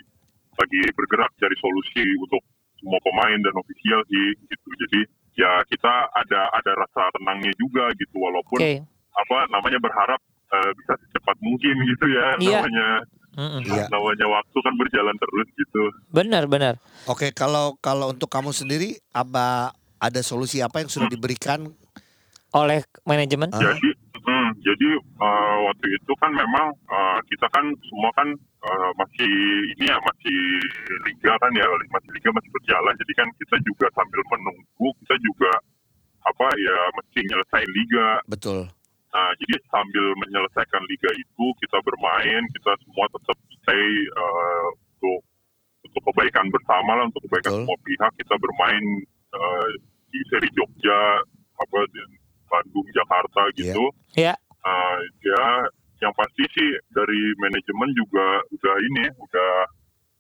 lagi 0.55 0.81
bergerak 0.95 1.31
cari 1.35 1.55
solusi 1.59 2.05
untuk 2.23 2.39
semua 2.79 2.99
pemain 3.03 3.39
dan 3.43 3.55
official 3.59 3.99
sih 4.07 4.27
gitu 4.47 4.69
jadi 4.87 4.99
ya 5.35 5.51
kita 5.67 5.93
ada 6.15 6.41
ada 6.55 6.71
rasa 6.79 7.11
tenangnya 7.15 7.51
juga 7.59 7.91
gitu 7.99 8.15
walaupun 8.19 8.59
Oke. 8.63 8.83
apa 9.11 9.37
namanya 9.51 9.79
berharap 9.79 10.19
uh, 10.51 10.71
bisa 10.79 10.93
secepat 10.95 11.37
mungkin 11.43 11.75
gitu 11.87 12.05
ya 12.07 12.27
Iya. 12.39 12.59
namanya 12.63 12.89
Mm-mm. 13.31 13.63
Iya. 13.63 13.87
Namanya 13.87 14.27
waktu 14.27 14.57
kan 14.59 14.73
berjalan 14.75 15.15
terus 15.15 15.47
gitu. 15.55 15.81
Benar, 16.11 16.51
benar. 16.51 16.83
Oke, 17.07 17.31
kalau 17.31 17.79
kalau 17.79 18.11
untuk 18.11 18.27
kamu 18.27 18.51
sendiri 18.51 18.99
apa 19.15 19.71
ada 20.03 20.19
solusi 20.19 20.59
apa 20.59 20.83
yang 20.83 20.91
sudah 20.91 21.07
diberikan? 21.07 21.71
Oleh 22.51 22.83
manajemen. 23.07 23.47
Jadi, 23.55 23.90
jadi 24.59 24.89
uh, 25.19 25.57
waktu 25.71 25.87
itu 25.95 26.13
kan 26.19 26.31
memang 26.35 26.67
uh, 26.91 27.19
kita 27.31 27.47
kan 27.55 27.65
semua 27.87 28.11
kan 28.17 28.27
uh, 28.65 28.91
masih 28.99 29.33
ini 29.77 29.87
ya 29.87 29.97
masih 29.99 30.39
liga 31.07 31.33
kan 31.39 31.51
ya 31.55 31.65
masih 31.91 32.11
liga 32.11 32.29
masih 32.35 32.51
berjalan. 32.51 32.93
Jadi 32.99 33.13
kan 33.15 33.27
kita 33.39 33.55
juga 33.63 33.87
sambil 33.95 34.21
menunggu 34.27 34.87
kita 35.05 35.15
juga 35.23 35.51
apa 36.21 36.47
ya 36.59 36.77
mesti 36.99 37.19
nyelesain 37.25 37.71
liga. 37.71 38.07
Betul. 38.29 38.59
Nah, 39.11 39.31
jadi 39.43 39.59
sambil 39.67 40.05
menyelesaikan 40.23 40.83
liga 40.87 41.11
itu 41.19 41.45
kita 41.59 41.83
bermain, 41.83 42.41
kita 42.55 42.71
semua 42.87 43.05
tetap 43.11 43.37
stay 43.59 43.87
uh, 44.15 44.67
untuk 44.71 45.19
untuk 45.83 46.01
kebaikan 46.07 46.47
bersama 46.47 46.95
lah, 46.95 47.05
untuk 47.11 47.27
kebaikan 47.27 47.51
Betul. 47.51 47.59
semua 47.67 47.77
pihak 47.83 48.11
kita 48.15 48.35
bermain 48.39 48.85
uh, 49.35 49.67
di 50.07 50.19
seri 50.31 50.47
Jogja, 50.55 51.27
apa 51.59 51.79
di 51.91 52.20
Bandung, 52.51 52.87
Jakarta 52.91 53.41
gitu. 53.55 53.83
Ya. 54.13 54.35
Uh, 54.61 54.97
ya, 55.23 55.43
yang 55.99 56.13
pasti 56.13 56.43
sih 56.51 56.69
dari 56.91 57.17
manajemen 57.39 57.89
juga 57.95 58.25
udah 58.51 58.75
ini, 58.83 59.05
udah 59.15 59.51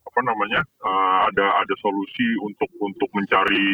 apa 0.01 0.19
namanya 0.23 0.59
uh, 0.81 1.29
ada 1.29 1.61
ada 1.61 1.75
solusi 1.77 2.25
untuk 2.41 2.67
untuk 2.79 3.07
mencari 3.13 3.67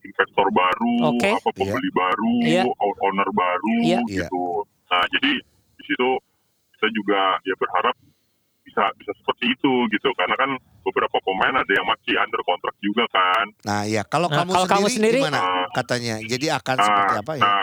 investor 0.00 0.46
baru, 0.48 1.12
Oke. 1.12 1.30
apa 1.30 1.50
pembeli 1.52 1.90
baru, 1.92 2.34
Iya. 2.42 2.62
owner 2.78 3.28
baru 3.30 3.76
Iya. 3.84 4.00
gitu. 4.06 4.64
Nah 4.88 5.02
jadi 5.10 5.32
di 5.76 5.82
situ 5.84 6.08
kita 6.74 6.88
juga 6.90 7.20
ya 7.44 7.54
berharap 7.54 7.94
bisa 8.64 8.90
bisa 8.96 9.12
seperti 9.14 9.54
itu 9.54 9.72
gitu 9.92 10.08
karena 10.16 10.34
kan 10.34 10.50
beberapa 10.82 11.20
pemain 11.22 11.54
ada 11.54 11.68
yang 11.68 11.86
masih 11.86 12.16
under 12.18 12.42
kontrak 12.42 12.74
juga 12.80 13.04
kan. 13.12 13.46
Nah, 13.62 13.84
ya 13.84 14.02
kalau 14.02 14.26
Nah, 14.26 14.42
kamu 14.42 14.50
kalau 14.50 14.66
kamu 14.66 14.86
sendiri, 14.88 15.20
sendiri? 15.20 15.30
gimana 15.30 15.40
katanya? 15.70 16.16
Jadi 16.18 16.46
akan 16.50 16.74
Nah, 16.74 16.84
seperti 16.84 17.14
apa 17.20 17.32
ya? 17.38 17.42
nah, 17.44 17.62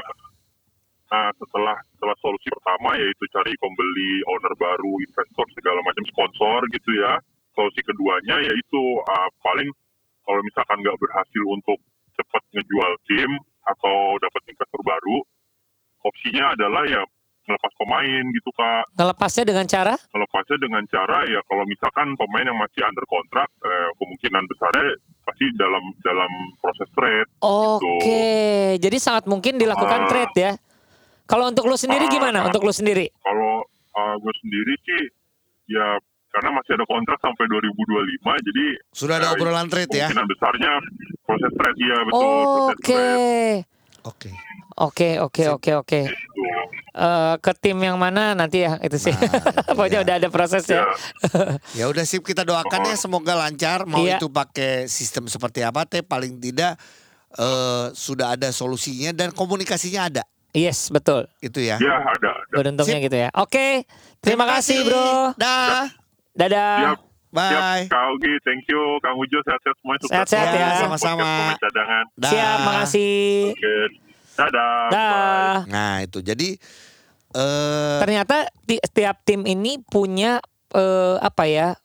nah, 1.12 1.30
setelah 1.36 1.75
setelah 1.91 2.15
solusi 2.24 2.48
pertama 2.50 2.96
yaitu 2.96 3.24
cari 3.36 3.51
pembeli, 3.60 4.24
owner 4.32 4.56
baru, 4.56 4.94
investor 5.03 5.46
segala 5.53 5.84
macam 5.84 6.03
sponsor 6.08 6.60
gitu 6.72 6.91
ya. 6.98 7.20
Solusi 7.51 7.84
keduanya 7.84 8.39
yaitu 8.48 8.82
uh, 9.03 9.30
paling 9.44 9.68
kalau 10.24 10.39
misalkan 10.48 10.80
nggak 10.80 10.96
berhasil 10.96 11.44
untuk 11.51 11.77
cepat 12.15 12.44
ngejual 12.56 12.91
tim 13.12 13.32
atau 13.68 14.15
dapat 14.24 14.41
investor 14.56 14.82
baru, 14.88 15.18
opsinya 16.08 16.56
adalah 16.56 16.88
ya 16.88 17.03
melepas 17.41 17.74
pemain 17.75 18.24
gitu 18.32 18.50
kak. 18.56 18.84
Ngelepasnya 18.96 19.44
dengan 19.44 19.65
cara? 19.68 19.96
Melepasnya 20.13 20.58
dengan 20.62 20.84
cara 20.88 21.20
ya 21.27 21.41
kalau 21.50 21.65
misalkan 21.68 22.08
pemain 22.15 22.48
yang 22.48 22.60
masih 22.62 22.82
under 22.86 23.06
kontrak, 23.10 23.50
eh, 23.65 23.89
kemungkinan 24.00 24.44
besarnya 24.48 24.88
pasti 25.27 25.46
dalam 25.58 25.84
dalam 26.06 26.32
proses 26.62 26.89
trade. 26.96 27.30
Oke. 27.44 28.77
Jadi 28.80 28.98
sangat 29.01 29.25
mungkin 29.27 29.58
dilakukan 29.60 30.06
Ah. 30.06 30.10
trade 30.10 30.36
ya. 30.38 30.53
Kalau 31.31 31.47
untuk 31.47 31.63
lu 31.63 31.75
sendiri 31.75 32.05
Ah. 32.05 32.11
gimana? 32.11 32.39
Untuk 32.43 32.61
lu 32.61 32.71
sendiri? 32.71 33.07
Kalau 33.17 33.63
uh, 33.63 34.15
gue 34.17 34.33
sendiri 34.38 34.73
sih 34.83 35.01
ya 35.69 35.95
karena 36.29 36.50
masih 36.53 36.75
ada 36.75 36.85
kontrak 36.85 37.15
sampai 37.17 37.43
2025 37.45 37.67
jadi 38.41 38.65
Sudah 38.91 39.15
ada 39.17 39.27
ya, 39.27 39.33
obrolan 39.33 39.67
trade 39.67 39.88
ya? 39.89 40.07
kemungkinan 40.07 40.27
besarnya 40.27 40.71
proses 41.21 41.51
trade 41.53 41.79
ya 41.81 41.97
betul 42.01 42.23
proses 42.43 42.77
Oke. 42.77 43.03
Oke. 44.01 44.31
Oke, 44.73 45.09
oke, 45.19 45.43
oke, 45.51 45.71
oke. 45.77 46.00
gitu. 46.07 46.41
Eh, 46.91 47.35
ke 47.38 47.51
tim 47.53 47.77
yang 47.77 47.95
mana 47.95 48.31
nanti 48.33 48.63
ya 48.63 48.79
itu 48.79 48.97
sih. 48.97 49.13
Nah, 49.13 49.29
Pokoknya 49.77 50.00
ya. 50.00 50.03
udah 50.03 50.15
ada 50.17 50.29
prosesnya. 50.31 50.81
Ya, 50.81 50.85
Ya 51.75 51.85
udah 51.85 52.01
sip 52.01 52.23
kita 52.23 52.41
doakan 52.41 52.81
ya 52.85 52.95
semoga 52.95 53.35
lancar 53.38 53.83
mau 53.85 54.01
Iya. 54.01 54.17
itu 54.17 54.27
pakai 54.27 54.88
sistem 54.88 55.27
seperti 55.27 55.61
apa 55.61 55.83
teh 55.83 56.01
paling 56.01 56.39
tidak 56.39 56.79
eh, 57.31 57.85
sudah 57.93 58.33
ada 58.33 58.50
solusinya 58.50 59.11
dan 59.11 59.29
komunikasinya 59.29 60.07
ada. 60.07 60.23
Yes, 60.51 60.91
betul. 60.91 61.31
Itu 61.39 61.63
ya. 61.63 61.79
ya 61.79 61.96
ada 61.96 62.29
ada. 62.36 62.51
Beruntungnya 62.51 63.00
gitu 63.00 63.15
ya. 63.15 63.29
Oke. 63.39 63.88
Terima 64.20 64.43
kasih, 64.43 64.84
Bro. 64.84 65.34
Dah. 65.39 65.88
Dadah. 66.36 66.75
Siap, 66.96 67.00
Bye. 67.31 67.88
siap, 67.88 67.91
Kak 67.91 68.03
Ogi, 68.12 68.34
thank 68.43 68.63
you, 68.67 68.81
Kang 69.00 69.15
Ujo, 69.15 69.39
sehat-sehat 69.48 69.75
semua. 69.79 69.96
Sehat-sehat 70.03 70.48
ya. 70.51 70.67
Sama-sama. 70.84 71.31
Siap, 72.20 72.58
makasih. 72.67 73.55
Oke, 73.55 73.75
dadah. 74.36 74.75
bye. 74.88 74.91
Dah. 74.91 75.55
Nah, 75.72 75.93
itu 76.03 76.20
jadi 76.20 76.60
eh 77.31 77.98
Ternyata 78.03 78.51
ti- 78.67 78.84
tiap 78.91 79.24
tim 79.24 79.48
ini 79.48 79.79
punya 79.79 80.43
eh, 80.75 81.15
apa 81.24 81.48
ya? 81.48 81.79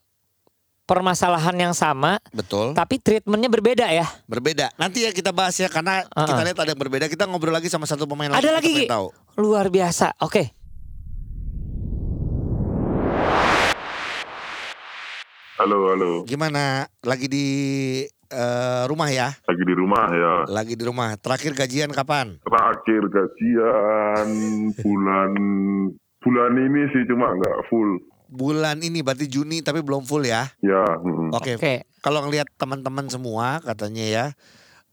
Permasalahan 0.86 1.52
yang 1.58 1.74
sama, 1.74 2.22
betul 2.30 2.70
tapi 2.72 3.02
treatmentnya 3.02 3.50
berbeda 3.50 3.86
ya. 3.90 4.06
berbeda. 4.30 4.70
Nanti 4.78 5.02
ya 5.02 5.10
kita 5.10 5.34
bahas 5.34 5.58
ya 5.58 5.66
karena 5.66 6.06
Uh-uh. 6.06 6.30
kita 6.30 6.40
lihat 6.46 6.58
ada 6.62 6.70
yang 6.72 6.80
berbeda. 6.80 7.10
Kita 7.10 7.26
ngobrol 7.26 7.50
lagi 7.52 7.66
sama 7.66 7.90
satu 7.90 8.06
pemain 8.06 8.30
Ada 8.30 8.38
kita 8.38 8.54
lagi, 8.54 8.72
pengen 8.72 8.86
Gi? 8.86 8.94
tahu. 8.94 9.06
Luar 9.42 9.66
biasa. 9.66 10.14
Oke. 10.22 10.54
Halo, 15.56 15.90
halo. 15.90 16.10
Gimana? 16.28 16.84
Lagi 17.00 17.26
di 17.26 17.46
eh, 18.28 18.82
rumah 18.86 19.08
ya? 19.08 19.32
Lagi 19.48 19.64
di 19.64 19.74
rumah 19.74 20.06
ya. 20.12 20.32
Lagi 20.46 20.74
di 20.76 20.84
rumah. 20.84 21.16
Terakhir 21.16 21.56
gajian 21.56 21.90
kapan? 21.90 22.36
Terakhir 22.44 23.02
gajian 23.08 24.28
bulan 24.78 25.32
bulan 26.20 26.52
ini 26.60 26.82
sih 26.92 27.02
cuma 27.08 27.32
nggak 27.34 27.58
full. 27.72 27.98
Bulan 28.26 28.82
ini 28.82 29.00
berarti 29.00 29.30
Juni 29.30 29.62
tapi 29.62 29.80
belum 29.80 30.02
full 30.04 30.26
ya. 30.26 30.50
Ya. 30.62 30.82
mm. 30.82 31.34
Oke. 31.34 31.56
Oke. 31.58 31.74
Kalau 32.02 32.22
ngelihat 32.26 32.50
teman-teman 32.58 33.06
semua 33.10 33.62
katanya 33.62 34.04
ya 34.06 34.26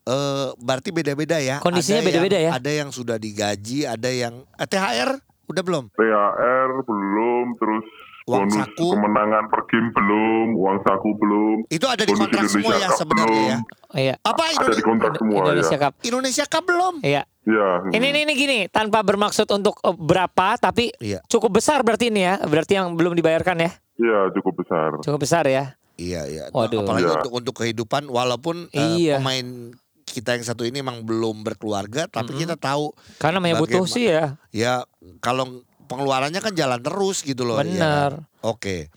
eh 0.04 0.50
berarti 0.60 0.92
beda-beda 0.92 1.40
ya. 1.40 1.63
Kondisinya 1.63 2.04
beda-beda 2.04 2.36
ya? 2.36 2.52
Ada 2.56 2.72
yang 2.84 2.90
sudah 2.92 3.16
digaji, 3.16 3.88
ada 3.88 4.10
yang 4.12 4.44
eh, 4.60 4.68
THR 4.68 5.33
udah 5.46 5.62
belum? 5.62 5.84
THR 5.92 6.70
belum, 6.82 7.46
terus 7.56 7.86
Uang 8.24 8.48
bonus 8.48 8.56
saku? 8.56 8.88
kemenangan 8.90 9.44
per 9.52 9.62
game 9.68 9.90
belum, 9.92 10.48
uang 10.56 10.78
saku 10.82 11.10
belum. 11.14 11.58
Itu 11.68 11.86
ada 11.86 12.02
di 12.02 12.14
kontrak 12.14 12.48
semua 12.48 12.72
Indonesia 12.72 12.80
ya 12.80 12.88
Cup 12.88 12.98
sebenarnya 12.98 13.36
ya. 13.36 13.44
belum. 13.60 13.62
Oh, 13.84 14.00
iya. 14.00 14.16
Apa 14.18 14.42
Ada 14.42 14.48
di 14.48 14.56
Indonesia, 14.56 14.84
kontrak 14.86 15.14
semua 15.14 15.36
Indonesia 15.38 15.76
ya. 15.76 15.82
Cup. 15.82 15.94
Indonesia 16.02 16.46
Cup 16.48 16.64
belum? 16.64 16.94
Iya. 17.04 17.24
Ya. 17.44 17.68
mm. 17.78 17.92
Ini 17.92 18.06
ini 18.08 18.20
ini 18.24 18.34
gini, 18.34 18.58
tanpa 18.68 19.00
bermaksud 19.02 19.48
untuk 19.50 19.76
eh, 19.78 19.92
berapa, 19.94 20.48
tapi 20.58 20.96
Iya. 20.98 21.20
cukup 21.28 21.52
besar 21.54 21.84
berarti 21.84 22.08
ini 22.08 22.24
ya. 22.24 22.40
Berarti 22.40 22.74
yang 22.74 22.96
belum 22.96 23.12
dibayarkan 23.14 23.60
ya. 23.60 23.72
Iya 23.94 24.20
cukup 24.32 24.54
besar. 24.58 24.96
Cukup 25.00 25.20
besar 25.20 25.44
ya. 25.46 25.76
Iya 25.94 26.24
iya. 26.26 26.44
Waduh. 26.50 26.82
Apalagi 26.82 27.04
Iya. 27.06 27.14
untuk 27.20 27.34
untuk 27.36 27.56
kehidupan 27.60 28.08
walaupun 28.08 28.72
eh, 28.72 28.80
Iya. 29.04 29.20
pemain 29.20 29.76
kita 30.03 30.33
yang 30.33 30.43
satu 30.43 30.63
ini 30.63 30.79
emang 30.79 31.01
belum 31.01 31.41
berkeluarga 31.41 32.05
tapi 32.05 32.36
kita 32.36 32.53
tahu 32.53 32.91
Karena 33.17 33.39
namanya 33.39 33.57
butuh 33.57 33.83
sih 33.83 34.07
ya. 34.07 34.38
ya 34.50 34.83
kalau 35.17 35.63
pengeluarannya 35.83 36.38
kan 36.38 36.51
jalan 36.51 36.79
terus 36.79 37.22
gitu 37.22 37.43
loh. 37.43 37.55
ya 37.55 37.63
Bener. 37.63 38.12
kan? 38.13 38.13
Oke. 38.41 38.88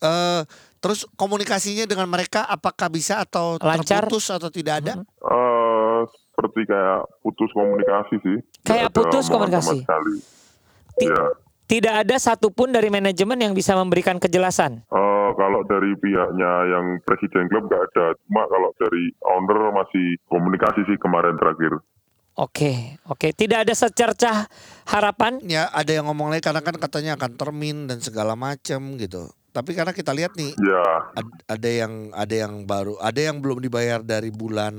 Eh 0.00 0.40
terus 0.80 1.04
komunikasinya 1.12 1.84
dengan 1.84 2.06
mereka 2.06 2.42
apakah 2.42 2.88
bisa 2.88 3.20
atau 3.20 3.56
Lancar? 3.56 4.08
terputus 4.08 4.28
atau 4.28 4.48
tidak 4.48 4.80
ada? 4.80 4.92
Eh 5.04 6.00
seperti 6.32 6.64
kayak 6.64 7.00
putus 7.20 7.50
komunikasi 7.50 8.14
sih. 8.18 8.36
Kayak 8.62 8.88
putus 8.90 9.28
komunikasi? 9.28 9.80
Sama 9.80 9.84
sekali. 9.84 10.16
Ti- 10.96 11.06
Ya. 11.06 11.24
Tidak 11.64 11.94
ada 12.02 12.16
satupun 12.18 12.74
dari 12.74 12.90
manajemen 12.90 13.38
yang 13.38 13.54
bisa 13.54 13.78
memberikan 13.78 14.18
kejelasan. 14.18 14.82
Eh, 14.82 15.09
kalau 15.34 15.60
dari 15.64 15.92
pihaknya 15.96 16.52
yang 16.70 16.86
presiden 17.02 17.46
klub 17.48 17.66
nggak 17.66 17.82
ada, 17.92 18.06
cuma 18.26 18.42
kalau 18.46 18.70
dari 18.78 19.04
owner 19.24 19.70
masih 19.72 20.06
komunikasi 20.26 20.86
sih 20.86 20.98
kemarin 20.98 21.36
terakhir. 21.36 21.78
Oke, 22.38 22.96
oke. 23.04 23.34
Tidak 23.34 23.68
ada 23.68 23.74
secercah 23.74 24.48
harapan. 24.88 25.42
Ya 25.44 25.68
ada 25.68 25.92
yang 25.92 26.08
ngomong 26.08 26.32
lagi 26.32 26.40
karena 26.40 26.62
kan 26.64 26.78
katanya 26.78 27.12
akan 27.18 27.36
termin 27.36 27.84
dan 27.84 28.00
segala 28.00 28.32
macam 28.32 28.96
gitu. 28.96 29.28
Tapi 29.50 29.74
karena 29.74 29.90
kita 29.90 30.14
lihat 30.14 30.38
nih 30.38 30.54
Ya, 30.56 31.10
ad- 31.18 31.42
ada 31.50 31.66
yang 31.68 32.14
ada 32.14 32.30
yang 32.30 32.62
baru 32.64 32.94
ada 33.02 33.18
yang 33.18 33.42
belum 33.42 33.58
dibayar 33.58 33.98
dari 33.98 34.30
bulan 34.30 34.72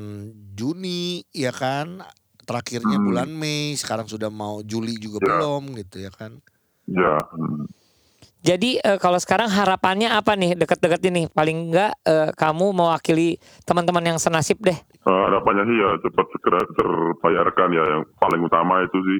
Juni 0.55 1.27
ya 1.35 1.51
kan 1.51 1.99
terakhirnya 2.47 2.95
Hmm. 2.95 3.03
bulan 3.03 3.29
Mei 3.35 3.75
sekarang 3.75 4.07
sudah 4.07 4.31
mau 4.31 4.63
Juli 4.63 4.95
juga 4.95 5.19
Ya. 5.19 5.27
belum 5.27 5.75
gitu 5.75 5.99
ya 5.99 6.11
kan 6.15 6.39
ya. 6.87 7.19
hmm. 7.19 7.67
Jadi 8.41 8.77
eh, 8.77 8.97
kalau 8.97 9.17
sekarang 9.17 9.47
harapannya 9.47 10.09
apa 10.09 10.33
nih 10.33 10.57
dekat-dekat 10.57 11.01
ini? 11.07 11.29
Paling 11.29 11.69
enggak 11.69 11.93
eh, 12.01 12.33
kamu 12.33 12.73
mewakili 12.73 13.37
teman-teman 13.63 14.01
yang 14.03 14.17
senasib 14.17 14.57
deh. 14.59 14.73
Eh, 14.73 15.21
harapannya 15.25 15.63
sih 15.63 15.77
ya 15.77 15.89
cepat 15.99 16.25
segera 16.31 16.61
terbayarkan 16.71 17.69
ya 17.69 17.83
yang 17.87 18.01
paling 18.17 18.41
utama 18.41 18.81
itu 18.81 18.97
sih. 19.03 19.19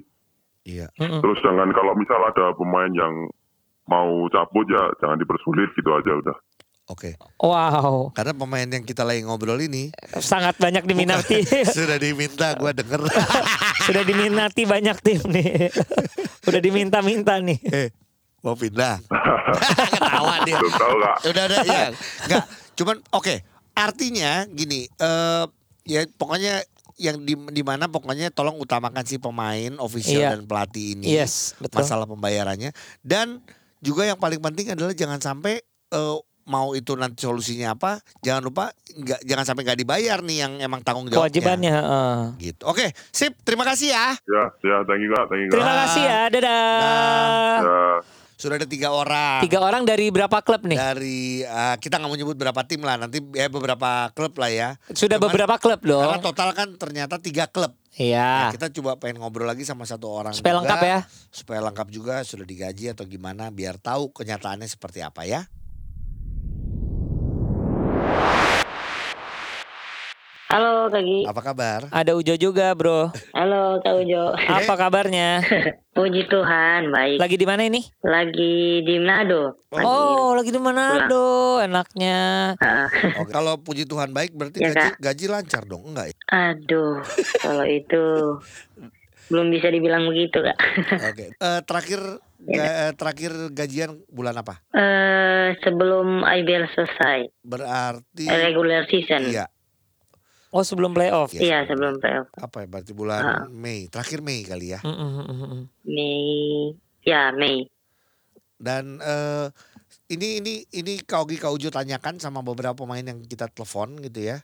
iya 0.64 0.88
Mm-mm. 0.96 1.22
Terus 1.22 1.38
jangan 1.40 1.70
kalau 1.70 1.94
misal 1.94 2.18
ada 2.20 2.54
pemain 2.54 2.90
yang 2.90 3.14
mau 3.84 4.08
cabut 4.30 4.66
ya 4.66 4.90
jangan 4.98 5.18
dipersulit 5.18 5.70
gitu 5.72 5.90
aja 5.90 6.14
udah. 6.16 6.38
oke 6.88 7.18
Wow, 7.40 8.12
karena 8.12 8.32
pemain 8.32 8.68
yang 8.68 8.84
kita 8.84 9.02
lagi 9.02 9.22
ngobrol 9.22 9.58
ini 9.58 9.90
sangat 10.16 10.58
banyak 10.58 10.84
diminati. 10.84 11.42
sudah 11.78 11.98
diminta 11.98 12.54
gua 12.56 12.72
denger 12.72 13.02
Sudah 13.86 14.02
diminati 14.02 14.66
banyak 14.66 14.98
tim 15.02 15.22
nih. 15.26 15.70
Udah 16.48 16.60
diminta-minta 16.60 17.38
nih. 17.38 17.58
eh 17.66 17.90
mau 18.42 18.54
pindah 18.54 18.98
ketawa 19.94 20.36
Dia- 20.44 20.58
Belum 20.58 20.74
tahu 20.74 20.96
kak. 20.98 21.16
udah 21.28 21.44
ada 21.46 21.58
ya 21.64 21.86
nggak 22.28 22.44
cuman 22.74 22.96
oke 23.12 23.36
artinya 23.74 24.32
gini 24.48 24.90
eh 24.90 25.46
ya 25.84 26.02
pokoknya 26.12 26.62
yang 26.98 27.18
di 27.20 27.34
di 27.34 27.62
mana 27.62 27.88
pokoknya 27.88 28.30
tolong 28.30 28.58
utamakan 28.58 29.02
si 29.02 29.18
pemain 29.18 29.74
official 29.78 30.22
Iya. 30.22 30.30
dan 30.32 30.44
pelatih 30.44 30.94
ini 30.96 31.06
Yes, 31.12 31.58
betul. 31.58 31.82
masalah 31.82 32.06
pembayarannya 32.06 32.70
dan 33.00 33.42
juga 33.80 34.06
yang 34.06 34.16
paling 34.16 34.38
penting 34.40 34.70
adalah 34.70 34.92
jangan 34.92 35.18
sampai 35.18 35.58
eh, 35.90 36.18
mau 36.44 36.74
itu 36.74 36.94
nanti 36.94 37.22
solusinya 37.22 37.72
apa 37.72 37.98
jangan 38.20 38.42
lupa 38.44 38.70
nggak 38.92 39.24
jangan 39.24 39.46
sampai 39.48 39.62
nggak 39.64 39.80
dibayar 39.80 40.20
nih 40.20 40.38
yang 40.40 40.54
emang 40.60 40.82
tanggung 40.82 41.06
jawabnya 41.06 41.22
Kewajibannya. 41.32 41.72
heeh. 41.72 42.18
gitu 42.44 42.62
oke 42.64 42.82
sip 43.08 43.34
terima 43.40 43.64
kasih 43.64 43.90
ya 43.90 44.08
Ya, 44.22 44.44
ya, 44.60 44.78
thank 44.84 45.00
you 45.00 45.10
kak, 45.12 45.26
thank 45.28 45.42
you 45.42 45.48
kak. 45.48 45.54
Terima 45.56 45.74
kasih 45.80 46.02
ya. 46.04 46.20
Dadah. 46.28 47.58
Ya. 47.58 47.82
Sudah 48.42 48.58
ada 48.58 48.66
tiga 48.66 48.90
orang 48.90 49.40
Tiga 49.40 49.62
orang 49.62 49.86
dari 49.86 50.10
berapa 50.10 50.42
klub 50.42 50.66
nih? 50.66 50.74
dari 50.74 51.20
eh, 51.40 51.76
kita 51.78 51.96
nggak 51.96 52.10
mau 52.10 52.18
nyebut 52.18 52.34
berapa 52.34 52.62
tim 52.66 52.82
lah 52.82 52.98
nanti 52.98 53.22
ya 53.32 53.46
beberapa 53.48 54.10
klub 54.12 54.34
lah 54.36 54.50
ya 54.50 54.70
Sudah 54.90 55.16
Cuman- 55.16 55.30
beberapa 55.30 55.56
klub 55.56 55.78
Karena 55.80 56.18
dong. 56.18 56.26
total 56.26 56.50
kan 56.52 56.68
ternyata 56.74 57.16
tiga 57.16 57.46
klub. 57.46 57.78
Iya. 57.92 58.48
Nah, 58.48 58.52
kita 58.52 58.72
coba 58.72 58.96
pengen 58.98 59.20
ngobrol 59.20 59.44
lagi 59.46 59.62
sama 59.62 59.84
satu 59.84 60.08
orang. 60.08 60.32
Supaya 60.32 60.56
juga, 60.56 60.60
lengkap 60.64 60.80
ya. 60.82 61.00
Supaya 61.28 61.60
lengkap 61.62 61.88
juga 61.92 62.16
sudah 62.24 62.44
digaji 62.44 62.88
atau 62.88 63.04
gimana 63.04 63.52
biar 63.52 63.76
tahu 63.76 64.10
kenyataannya 64.10 64.64
seperti 64.64 65.04
apa 65.04 65.22
ya. 65.24 65.44
Halo 70.52 70.92
Kak 70.92 71.00
Gi. 71.00 71.24
Apa 71.24 71.42
kabar? 71.42 71.88
Ada 71.90 72.12
Ujo 72.12 72.36
juga, 72.36 72.76
Bro. 72.76 73.16
Halo 73.32 73.80
Kak 73.80 73.94
Ujo. 73.98 74.36
Apa 74.36 74.74
kabarnya? 74.78 75.40
Puji 75.96 76.28
Tuhan, 76.28 76.92
baik. 76.92 77.18
Lagi 77.18 77.36
di 77.36 77.46
mana 77.46 77.64
ini? 77.64 77.80
Lagi 78.02 78.80
di 78.82 78.96
Manado. 78.98 79.64
Lagi- 79.70 79.88
Oh, 79.88 80.36
lagi 80.36 80.50
di 80.50 80.60
Manado. 80.60 81.60
Enaknya. 81.62 82.52
Ah, 82.58 82.88
Oke. 83.18 83.32
Kalau 83.32 83.56
puji 83.58 83.84
Tuhan 83.86 84.12
baik 84.12 84.32
berarti 84.34 84.60
Ya, 84.60 84.70
gaji, 84.70 84.80
Kak. 84.82 84.94
gaji 85.00 85.26
lancar 85.30 85.64
dong, 85.64 85.84
enggak 85.86 86.12
ya? 86.12 86.16
aduh, 86.30 87.00
kalau 87.40 87.66
itu 87.66 88.04
belum 89.32 89.48
bisa 89.50 89.68
dibilang 89.68 90.04
begitu 90.06 90.40
Kak. 90.42 90.58
Oke. 91.06 91.26
Eh, 91.32 91.60
terakhir 91.62 92.00
ga- 92.42 92.76
eh, 92.82 92.94
terakhir 92.94 93.32
gajian 93.50 94.04
bulan 94.10 94.36
apa? 94.36 94.60
Eh 94.70 95.56
sebelum 95.62 96.24
IBL 96.24 96.68
selesai, 96.70 97.32
Berarti 97.42 98.28
regular 98.28 98.84
season. 98.86 99.28
iya. 99.28 99.48
Oh, 100.52 100.68
sebelum 100.68 100.92
playoff. 100.92 101.32
Iya, 101.32 101.64
sebelum 101.64 102.04
playoff. 102.04 102.28
Apa 102.36 102.64
ya? 102.64 102.68
Berarti 102.68 102.92
bulan 102.92 103.24
Ah. 103.24 103.44
Mei, 103.48 103.88
terakhir 103.88 104.20
Mei 104.20 104.44
kali 104.44 104.76
ya. 104.76 104.84
Mm, 104.84 104.92
mm, 104.92 105.12
mm, 105.16 105.26
mm, 105.32 105.48
mm. 105.48 105.64
Mei, 105.88 106.76
ya 107.08 107.32
Mei. 107.32 107.72
Dan 108.60 109.00
eh, 109.00 109.48
ini 110.12 110.44
ini 110.44 110.54
ini 110.76 111.00
Kaugi 111.08 111.40
Kaujo 111.40 111.72
tanyakan 111.72 112.20
sama 112.20 112.44
beberapa 112.44 112.84
pemain 112.84 113.02
yang 113.02 113.24
kita 113.24 113.48
telepon 113.48 113.96
gitu 114.04 114.28
ya. 114.28 114.44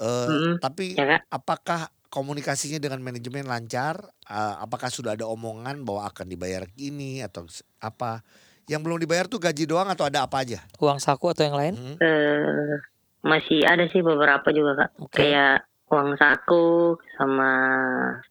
Eh, 0.00 0.28
Mm-mm. 0.32 0.56
Tapi 0.56 0.96
Ya 0.96 1.20
apakah 1.28 1.92
komunikasinya 2.08 2.80
dengan 2.80 3.04
manajemen 3.04 3.44
lancar? 3.44 4.00
Eh, 4.24 4.54
apakah 4.56 4.88
sudah 4.88 5.12
ada 5.20 5.28
omongan 5.28 5.84
bahwa 5.84 6.08
akan 6.08 6.32
dibayar 6.32 6.64
ini 6.80 7.20
atau 7.20 7.44
apa? 7.76 8.24
Yang 8.72 8.80
belum 8.88 8.98
dibayar 9.04 9.28
tuh 9.28 9.36
gaji 9.36 9.68
doang 9.68 9.92
atau 9.92 10.08
ada 10.08 10.24
apa 10.24 10.48
aja? 10.48 10.64
Uang 10.80 10.96
saku 10.96 11.28
atau 11.28 11.44
yang 11.44 11.60
lain? 11.60 11.74
Hmm? 11.76 11.96
Eh 12.00 12.91
masih 13.22 13.62
ada 13.62 13.86
sih 13.86 14.00
beberapa 14.00 14.50
juga 14.50 14.76
Kak. 14.76 14.90
Oke. 15.00 15.16
Kayak 15.22 15.62
uang 15.86 16.16
saku 16.16 16.96
sama 17.14 17.50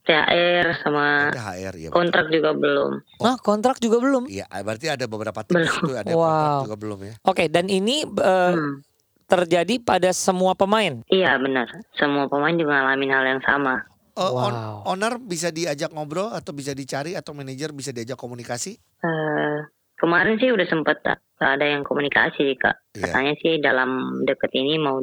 THR 0.02 0.82
sama 0.82 1.30
THR 1.30 1.74
ya. 1.76 1.88
betul. 1.88 1.94
kontrak 1.94 2.26
juga 2.28 2.52
belum. 2.52 2.92
Nah, 3.18 3.36
kontrak 3.38 3.78
juga 3.78 3.98
belum. 4.00 4.24
Iya, 4.26 4.50
berarti 4.58 4.88
ada 4.88 5.06
beberapa 5.06 5.40
tim 5.42 5.62
Belum. 5.62 5.70
itu 5.80 5.92
ada 5.94 6.08
yang 6.08 6.18
kontrak 6.18 6.50
Wow. 6.50 6.64
juga 6.66 6.78
belum 6.80 7.00
ya. 7.02 7.14
Oke, 7.24 7.44
dan 7.48 7.66
ini 7.68 8.02
eh, 8.04 8.52
Hmm. 8.52 8.82
terjadi 9.26 9.80
pada 9.80 10.10
semua 10.12 10.52
pemain. 10.54 11.00
Iya 11.06 11.38
benar. 11.38 11.70
Semua 11.94 12.28
pemain 12.28 12.52
juga 12.52 12.76
ngalamin 12.76 13.12
hal 13.12 13.26
yang 13.30 13.42
sama. 13.42 13.86
Eh, 14.12 14.26
on- 14.26 14.52
Wow. 14.52 14.92
owner 14.92 15.16
bisa 15.18 15.48
diajak 15.50 15.88
ngobrol 15.90 16.28
atau 16.30 16.52
bisa 16.52 16.74
dicari 16.74 17.14
atau 17.14 17.32
manajer 17.32 17.72
bisa 17.72 17.90
diajak 17.90 18.18
komunikasi? 18.18 18.76
Eh 19.00 19.58
kemarin 19.96 20.36
sih 20.36 20.50
udah 20.50 20.66
sempet 20.66 21.00
tak 21.42 21.58
ada 21.58 21.66
yang 21.66 21.82
komunikasi 21.82 22.54
kak. 22.54 22.78
Iya. 22.94 23.10
Katanya 23.10 23.34
sih 23.42 23.58
dalam 23.58 23.90
deket 24.22 24.54
ini 24.54 24.78
mau 24.78 25.02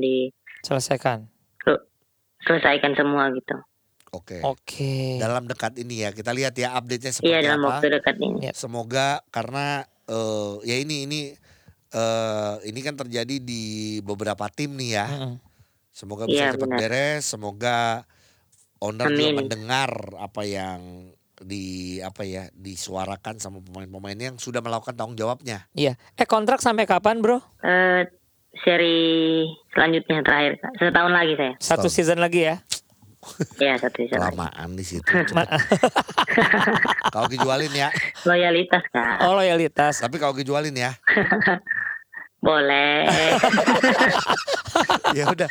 Selesaikan. 0.63 1.27
diselesaikan 2.39 2.95
semua 2.95 3.27
gitu. 3.35 3.59
Oke. 4.15 4.39
Oke. 4.41 5.19
Dalam 5.19 5.45
dekat 5.45 5.75
ini 5.77 6.07
ya, 6.07 6.15
kita 6.15 6.31
lihat 6.31 6.55
ya 6.55 6.79
update-nya 6.79 7.11
seperti 7.11 7.29
Iya 7.29 7.39
dalam 7.45 7.67
apa. 7.67 7.69
waktu 7.77 7.87
dekat 7.91 8.17
ini. 8.23 8.39
Iya. 8.47 8.53
Semoga 8.55 9.21
karena 9.29 9.83
eh, 10.07 10.55
ya 10.65 10.77
ini 10.79 11.05
ini 11.05 11.21
eh 11.89 12.55
ini 12.65 12.81
kan 12.81 12.95
terjadi 12.95 13.37
di 13.43 13.65
beberapa 14.01 14.47
tim 14.49 14.79
nih 14.79 14.91
ya. 14.95 15.07
Mm, 15.11 15.21
mm. 15.21 15.35
Semoga 15.91 16.23
bisa 16.25 16.39
Iya, 16.39 16.49
cepat 16.55 16.69
benar. 16.71 16.79
beres. 16.79 17.23
Semoga 17.27 17.79
owner 18.79 19.11
juga 19.11 19.19
Amin. 19.19 19.35
mendengar 19.35 19.91
apa 20.15 20.47
yang 20.47 21.11
di 21.45 21.99
apa 22.03 22.27
ya 22.27 22.51
disuarakan 22.55 23.39
sama 23.39 23.63
pemain-pemain 23.63 24.19
yang 24.19 24.35
sudah 24.39 24.63
melakukan 24.63 24.95
tanggung 24.95 25.19
jawabnya. 25.19 25.67
Iya. 25.75 25.95
Eh 26.19 26.27
kontrak 26.27 26.59
sampai 26.59 26.87
kapan, 26.89 27.23
Bro? 27.23 27.39
Eh 27.63 28.07
seri 28.65 29.45
selanjutnya 29.75 30.25
terakhir 30.25 30.59
kak. 30.59 30.73
Setahun 30.81 31.13
lagi 31.15 31.33
saya. 31.39 31.53
Satu 31.59 31.87
Setahun. 31.87 31.95
season 31.95 32.19
lagi 32.19 32.41
ya. 32.49 32.57
Iya 33.59 33.75
satu 33.83 33.97
season 34.03 34.19
lagi. 34.19 34.35
Kelamaan 34.35 34.69
di 34.75 34.85
situ. 34.87 35.05
Kau 37.15 37.27
dijualin 37.27 37.73
ya. 37.75 37.89
Loyalitas 38.29 38.83
kak. 38.91 39.27
Oh, 39.27 39.35
loyalitas. 39.39 40.03
Tapi 40.03 40.17
kau 40.21 40.35
dijualin 40.35 40.75
ya. 40.77 40.93
Boleh. 42.39 43.07
Ya 45.11 45.25
udah. 45.33 45.49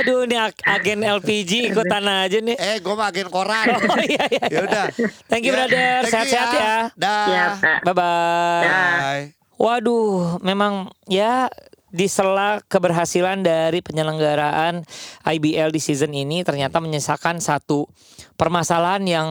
Aduh, 0.00 0.24
ini 0.24 0.38
ag- 0.38 0.62
agen 0.64 1.02
LPG 1.02 1.74
ikutan 1.74 2.06
aja 2.06 2.38
nih. 2.38 2.56
Eh, 2.56 2.76
gue 2.80 2.94
mah 2.94 3.10
agen 3.10 3.28
koran. 3.28 3.68
Oh 3.84 3.98
iya 4.00 4.24
iya. 4.30 4.44
Ya 4.48 4.60
udah. 4.64 4.84
Thank 5.28 5.44
you 5.44 5.52
Ya, 5.52 5.66
brother. 5.66 6.00
Sehat-sehat 6.08 6.48
ya. 6.54 6.74
Dah. 6.94 7.26
Siap 7.26 7.52
kak. 7.60 7.78
Bye 7.84 7.92
bye. 7.92 8.64
Bye. 8.64 9.24
Waduh, 9.58 10.40
memang 10.40 10.88
ya 11.04 11.52
di 11.92 12.08
sela 12.08 12.64
keberhasilan 12.64 13.44
dari 13.44 13.84
penyelenggaraan 13.84 14.86
IBL 15.28 15.68
di 15.68 15.80
season 15.82 16.16
ini 16.16 16.40
ternyata 16.40 16.80
menyisakan 16.80 17.42
satu 17.42 17.84
permasalahan 18.40 19.04
yang 19.04 19.28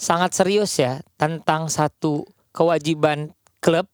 sangat 0.00 0.32
serius 0.32 0.80
ya 0.80 1.04
tentang 1.20 1.68
satu 1.68 2.24
kewajiban 2.56 3.36
klub 3.60 3.84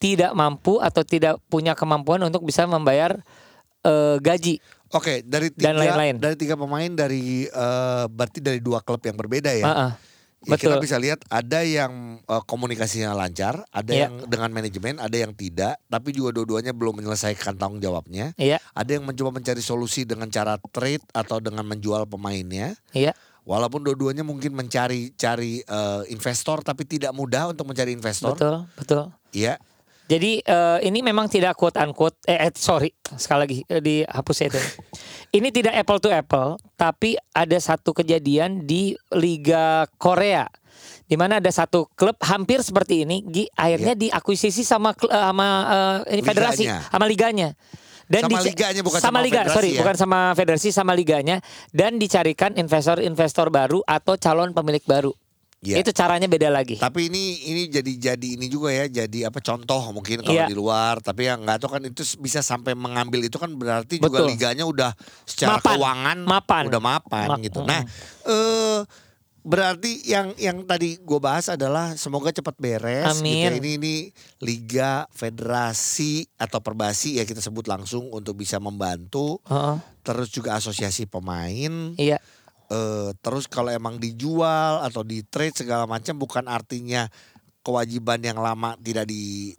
tidak 0.00 0.32
mampu 0.32 0.80
atau 0.80 1.04
tidak 1.04 1.36
punya 1.46 1.76
kemampuan 1.76 2.24
untuk 2.24 2.42
bisa 2.42 2.64
membayar 2.64 3.20
eh, 3.84 4.16
gaji. 4.18 4.58
Oke, 4.90 5.22
dari 5.22 5.54
tiga 5.54 5.70
Dan 5.70 5.76
lain-lain. 5.78 6.14
dari 6.18 6.34
tiga 6.34 6.58
pemain 6.58 6.90
dari 6.90 7.46
eh, 7.46 8.04
berarti 8.08 8.40
dari 8.42 8.58
dua 8.58 8.80
klub 8.80 8.98
yang 9.04 9.14
berbeda 9.14 9.52
ya. 9.54 9.66
Heeh. 9.68 9.92
Ya, 10.40 10.56
kita 10.56 10.80
betul. 10.80 10.88
bisa 10.88 10.96
lihat 10.96 11.20
ada 11.28 11.60
yang 11.60 12.16
eh, 12.18 12.42
komunikasinya 12.48 13.12
lancar, 13.12 13.60
ada 13.68 13.92
Iya. 13.92 14.08
yang 14.08 14.24
dengan 14.24 14.48
manajemen, 14.50 14.96
ada 14.96 15.12
yang 15.12 15.36
tidak, 15.36 15.76
tapi 15.86 16.16
juga 16.16 16.32
dua-duanya 16.32 16.72
belum 16.72 16.96
menyelesaikan 16.96 17.60
tanggung 17.60 17.76
jawabnya. 17.78 18.32
Iya, 18.40 18.56
Ada 18.72 18.96
yang 18.96 19.04
mencoba 19.04 19.36
mencari 19.36 19.60
solusi 19.60 20.08
dengan 20.08 20.32
cara 20.32 20.56
trade 20.72 21.04
atau 21.12 21.44
dengan 21.44 21.68
menjual 21.68 22.08
pemainnya. 22.08 22.72
iya. 22.90 23.12
Walaupun 23.40 23.80
dua-duanya 23.82 24.20
mungkin 24.20 24.52
mencari 24.52 25.12
cari 25.12 25.60
eh, 25.60 26.02
investor 26.08 26.60
tapi 26.60 26.84
tidak 26.84 27.12
mudah 27.12 27.50
untuk 27.50 27.68
mencari 27.68 27.92
investor. 27.92 28.32
Betul, 28.36 28.64
betul. 28.76 29.02
Iya. 29.32 29.60
Jadi 30.10 30.42
eh, 30.42 30.78
ini 30.90 31.06
memang 31.06 31.30
tidak 31.30 31.54
quote 31.54 31.78
unquote 31.78 32.18
eh, 32.26 32.50
eh 32.50 32.50
sorry 32.58 32.90
sekali 33.14 33.38
lagi 33.46 33.58
eh, 33.70 33.78
dihapus 33.78 34.36
ya 34.42 34.46
itu. 34.50 34.60
ini 35.38 35.48
tidak 35.54 35.78
apple 35.78 36.02
to 36.02 36.10
apple, 36.10 36.58
tapi 36.74 37.14
ada 37.30 37.54
satu 37.62 37.94
kejadian 37.94 38.66
di 38.66 38.98
Liga 39.14 39.86
Korea 40.02 40.50
di 41.06 41.18
mana 41.18 41.42
ada 41.42 41.50
satu 41.50 41.90
klub 41.98 42.18
hampir 42.22 42.62
seperti 42.62 43.02
ini, 43.02 43.26
Gi, 43.26 43.50
akhirnya 43.54 43.94
diakuisisi 43.98 44.62
sama 44.62 44.94
sama 44.98 45.48
eh, 46.06 46.18
ini 46.18 46.22
federasi, 46.22 46.64
Liganya. 46.66 46.90
sama 46.90 47.06
liganya. 47.06 47.50
Dan 48.10 48.26
Sama 48.26 48.42
liganya, 48.42 48.82
bukan 48.82 48.98
sama 48.98 49.06
sama 49.06 49.18
liga, 49.22 49.40
federasi 49.46 49.54
sorry, 49.54 49.70
ya? 49.70 49.78
bukan 49.86 49.94
sama 49.94 50.18
federasi, 50.34 50.68
sama 50.74 50.92
liganya 50.98 51.36
dan 51.70 51.94
dicarikan 51.94 52.58
investor-investor 52.58 53.54
baru 53.54 53.86
atau 53.86 54.18
calon 54.18 54.50
pemilik 54.50 54.82
baru. 54.82 55.14
Iya. 55.60 55.76
Itu 55.76 55.92
caranya 55.92 56.24
beda 56.24 56.48
lagi. 56.48 56.80
Tapi 56.80 57.12
ini 57.12 57.22
ini 57.44 57.62
jadi 57.68 57.92
jadi 58.10 58.28
ini 58.32 58.48
juga 58.48 58.72
ya 58.72 58.88
jadi 58.88 59.28
apa 59.28 59.38
contoh 59.38 59.92
mungkin 59.92 60.24
kalau 60.24 60.40
Iya. 60.40 60.48
di 60.48 60.56
luar 60.56 60.98
tapi 60.98 61.28
yang 61.28 61.44
nggak 61.44 61.60
tahu 61.60 61.76
kan 61.76 61.82
itu 61.84 62.00
bisa 62.16 62.40
sampai 62.40 62.72
mengambil 62.72 63.20
itu 63.20 63.36
kan 63.36 63.52
berarti 63.52 64.00
juga 64.00 64.24
Betul. 64.24 64.28
liganya 64.32 64.64
udah 64.64 64.96
secara 65.22 65.60
Mapan. 65.60 65.68
keuangan 65.70 66.18
Mapan. 66.24 66.62
udah 66.64 66.80
mapan 66.80 67.28
Ma- 67.28 67.38
gitu. 67.38 67.60
Nah, 67.60 67.84
eh 68.24 68.80
berarti 69.40 70.04
yang 70.04 70.32
yang 70.36 70.64
tadi 70.64 70.96
gue 70.96 71.16
bahas 71.16 71.48
adalah 71.48 71.92
semoga 71.94 72.28
cepat 72.28 72.56
beres 72.56 73.20
gitu 73.20 73.28
ya. 73.28 73.52
Amin. 73.52 73.60
Ini 73.60 73.70
ini 73.76 73.94
liga, 74.40 75.04
federasi 75.10 76.24
atau 76.36 76.60
perbasi 76.60 77.16
ya 77.16 77.24
kita 77.24 77.40
sebut 77.40 77.64
langsung 77.64 78.08
untuk 78.08 78.32
bisa 78.34 78.56
membantu 78.56 79.40
Heeh. 79.44 79.76
terus 80.00 80.28
juga 80.28 80.56
asosiasi 80.56 81.04
pemain 81.04 81.92
Iya. 81.96 82.16
Eh 82.70 83.10
terus 83.18 83.50
kalau 83.50 83.74
emang 83.74 83.98
dijual 83.98 84.86
atau 84.86 85.02
di 85.02 85.26
trade 85.26 85.66
segala 85.66 85.90
macam 85.90 86.14
bukan 86.14 86.46
artinya 86.46 87.10
kewajiban 87.66 88.22
yang 88.22 88.38
lama 88.38 88.78
tidak 88.80 89.10
di 89.10 89.52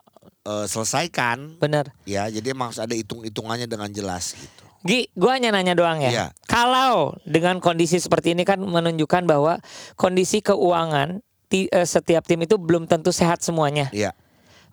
eh, 0.48 0.66
selesaikan. 0.66 1.60
Bener. 1.60 1.92
Ya, 2.08 2.26
jadi 2.32 2.56
emang 2.56 2.72
harus 2.72 2.82
ada 2.82 2.96
hitung-hitungannya 2.96 3.68
dengan 3.68 3.92
jelas 3.92 4.34
gitu. 4.34 4.64
Gi, 4.82 5.14
gua 5.14 5.38
hanya 5.38 5.54
nanya 5.54 5.78
doang 5.78 6.02
ya. 6.02 6.10
Iya. 6.10 6.28
Kalau 6.50 7.14
dengan 7.22 7.62
kondisi 7.62 8.02
seperti 8.02 8.34
ini 8.34 8.42
kan 8.42 8.58
menunjukkan 8.58 9.30
bahwa 9.30 9.62
kondisi 9.94 10.42
keuangan 10.42 11.22
ti- 11.52 11.70
eh, 11.70 11.86
setiap 11.86 12.26
tim 12.26 12.42
itu 12.42 12.58
belum 12.58 12.90
tentu 12.90 13.14
sehat 13.14 13.46
semuanya. 13.46 13.94
Iya. 13.94 14.18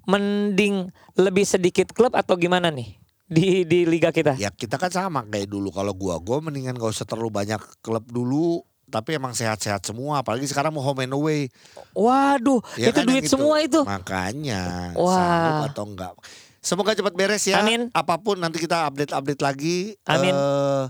Mending 0.08 0.88
lebih 1.20 1.44
sedikit 1.44 1.92
klub 1.92 2.16
atau 2.16 2.40
gimana 2.40 2.72
nih 2.72 2.96
di 3.28 3.62
di 3.62 3.84
liga 3.84 4.08
kita? 4.08 4.34
Ya 4.34 4.48
kita 4.48 4.74
kan 4.74 4.88
sama 4.88 5.20
kayak 5.22 5.46
dulu 5.46 5.68
kalau 5.68 5.92
gua 5.92 6.16
gua 6.18 6.40
mendingan 6.40 6.74
gak 6.74 6.90
usah 6.90 7.04
terlalu 7.04 7.30
banyak 7.30 7.60
klub 7.78 8.04
dulu 8.04 8.64
tapi 8.88 9.14
emang 9.14 9.36
sehat-sehat 9.36 9.84
semua 9.84 10.24
apalagi 10.24 10.48
sekarang 10.48 10.72
mau 10.72 10.80
home 10.80 11.04
and 11.04 11.12
away 11.12 11.52
Waduh, 11.92 12.64
Ya 12.80 12.88
itu 12.88 12.96
kan 12.96 13.04
duit 13.04 13.28
semua 13.28 13.60
itu. 13.60 13.84
makanya 13.84 14.96
Wah. 14.96 15.12
sanggup 15.12 15.60
atau 15.68 15.84
enggak 15.84 16.12
semoga 16.58 16.96
cepat 16.96 17.12
beres 17.12 17.44
ya 17.44 17.60
Amin. 17.60 17.92
apa 17.92 18.16
pun 18.16 18.40
nanti 18.40 18.56
kita 18.56 18.88
update-update 18.88 19.42
lagi 19.44 19.92
Amin. 20.08 20.32
Eh, 20.32 20.84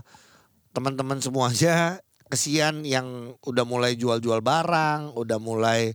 teman-teman 0.71 1.19
semuanya 1.19 1.99
kesian 2.31 2.87
yang 2.87 3.35
udah 3.43 3.67
mulai 3.67 3.99
jual-jual 3.99 4.39
barang 4.39 5.19
udah 5.19 5.37
mulai 5.37 5.91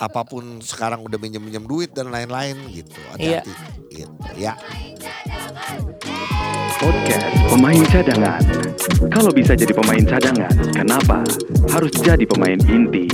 apa 0.00 0.24
pun 0.24 0.58
sekarang 0.64 1.04
udah 1.04 1.20
minjem-minjem 1.20 1.64
duit 1.64 1.92
dan 1.92 2.08
lain-lain 2.08 2.56
gitu 2.72 2.96
Iya. 3.20 3.44
hati-hati 3.44 3.52
gitu 3.92 4.32
ya 4.40 4.52
Podcast 6.76 7.24
Pemain 7.48 7.82
Cadangan. 7.88 8.42
Kalau 9.08 9.32
bisa 9.32 9.56
jadi 9.56 9.72
pemain 9.72 10.04
cadangan, 10.04 10.52
kenapa 10.76 11.24
harus 11.72 11.88
jadi 12.04 12.20
pemain 12.28 12.60
inti? 12.68 13.08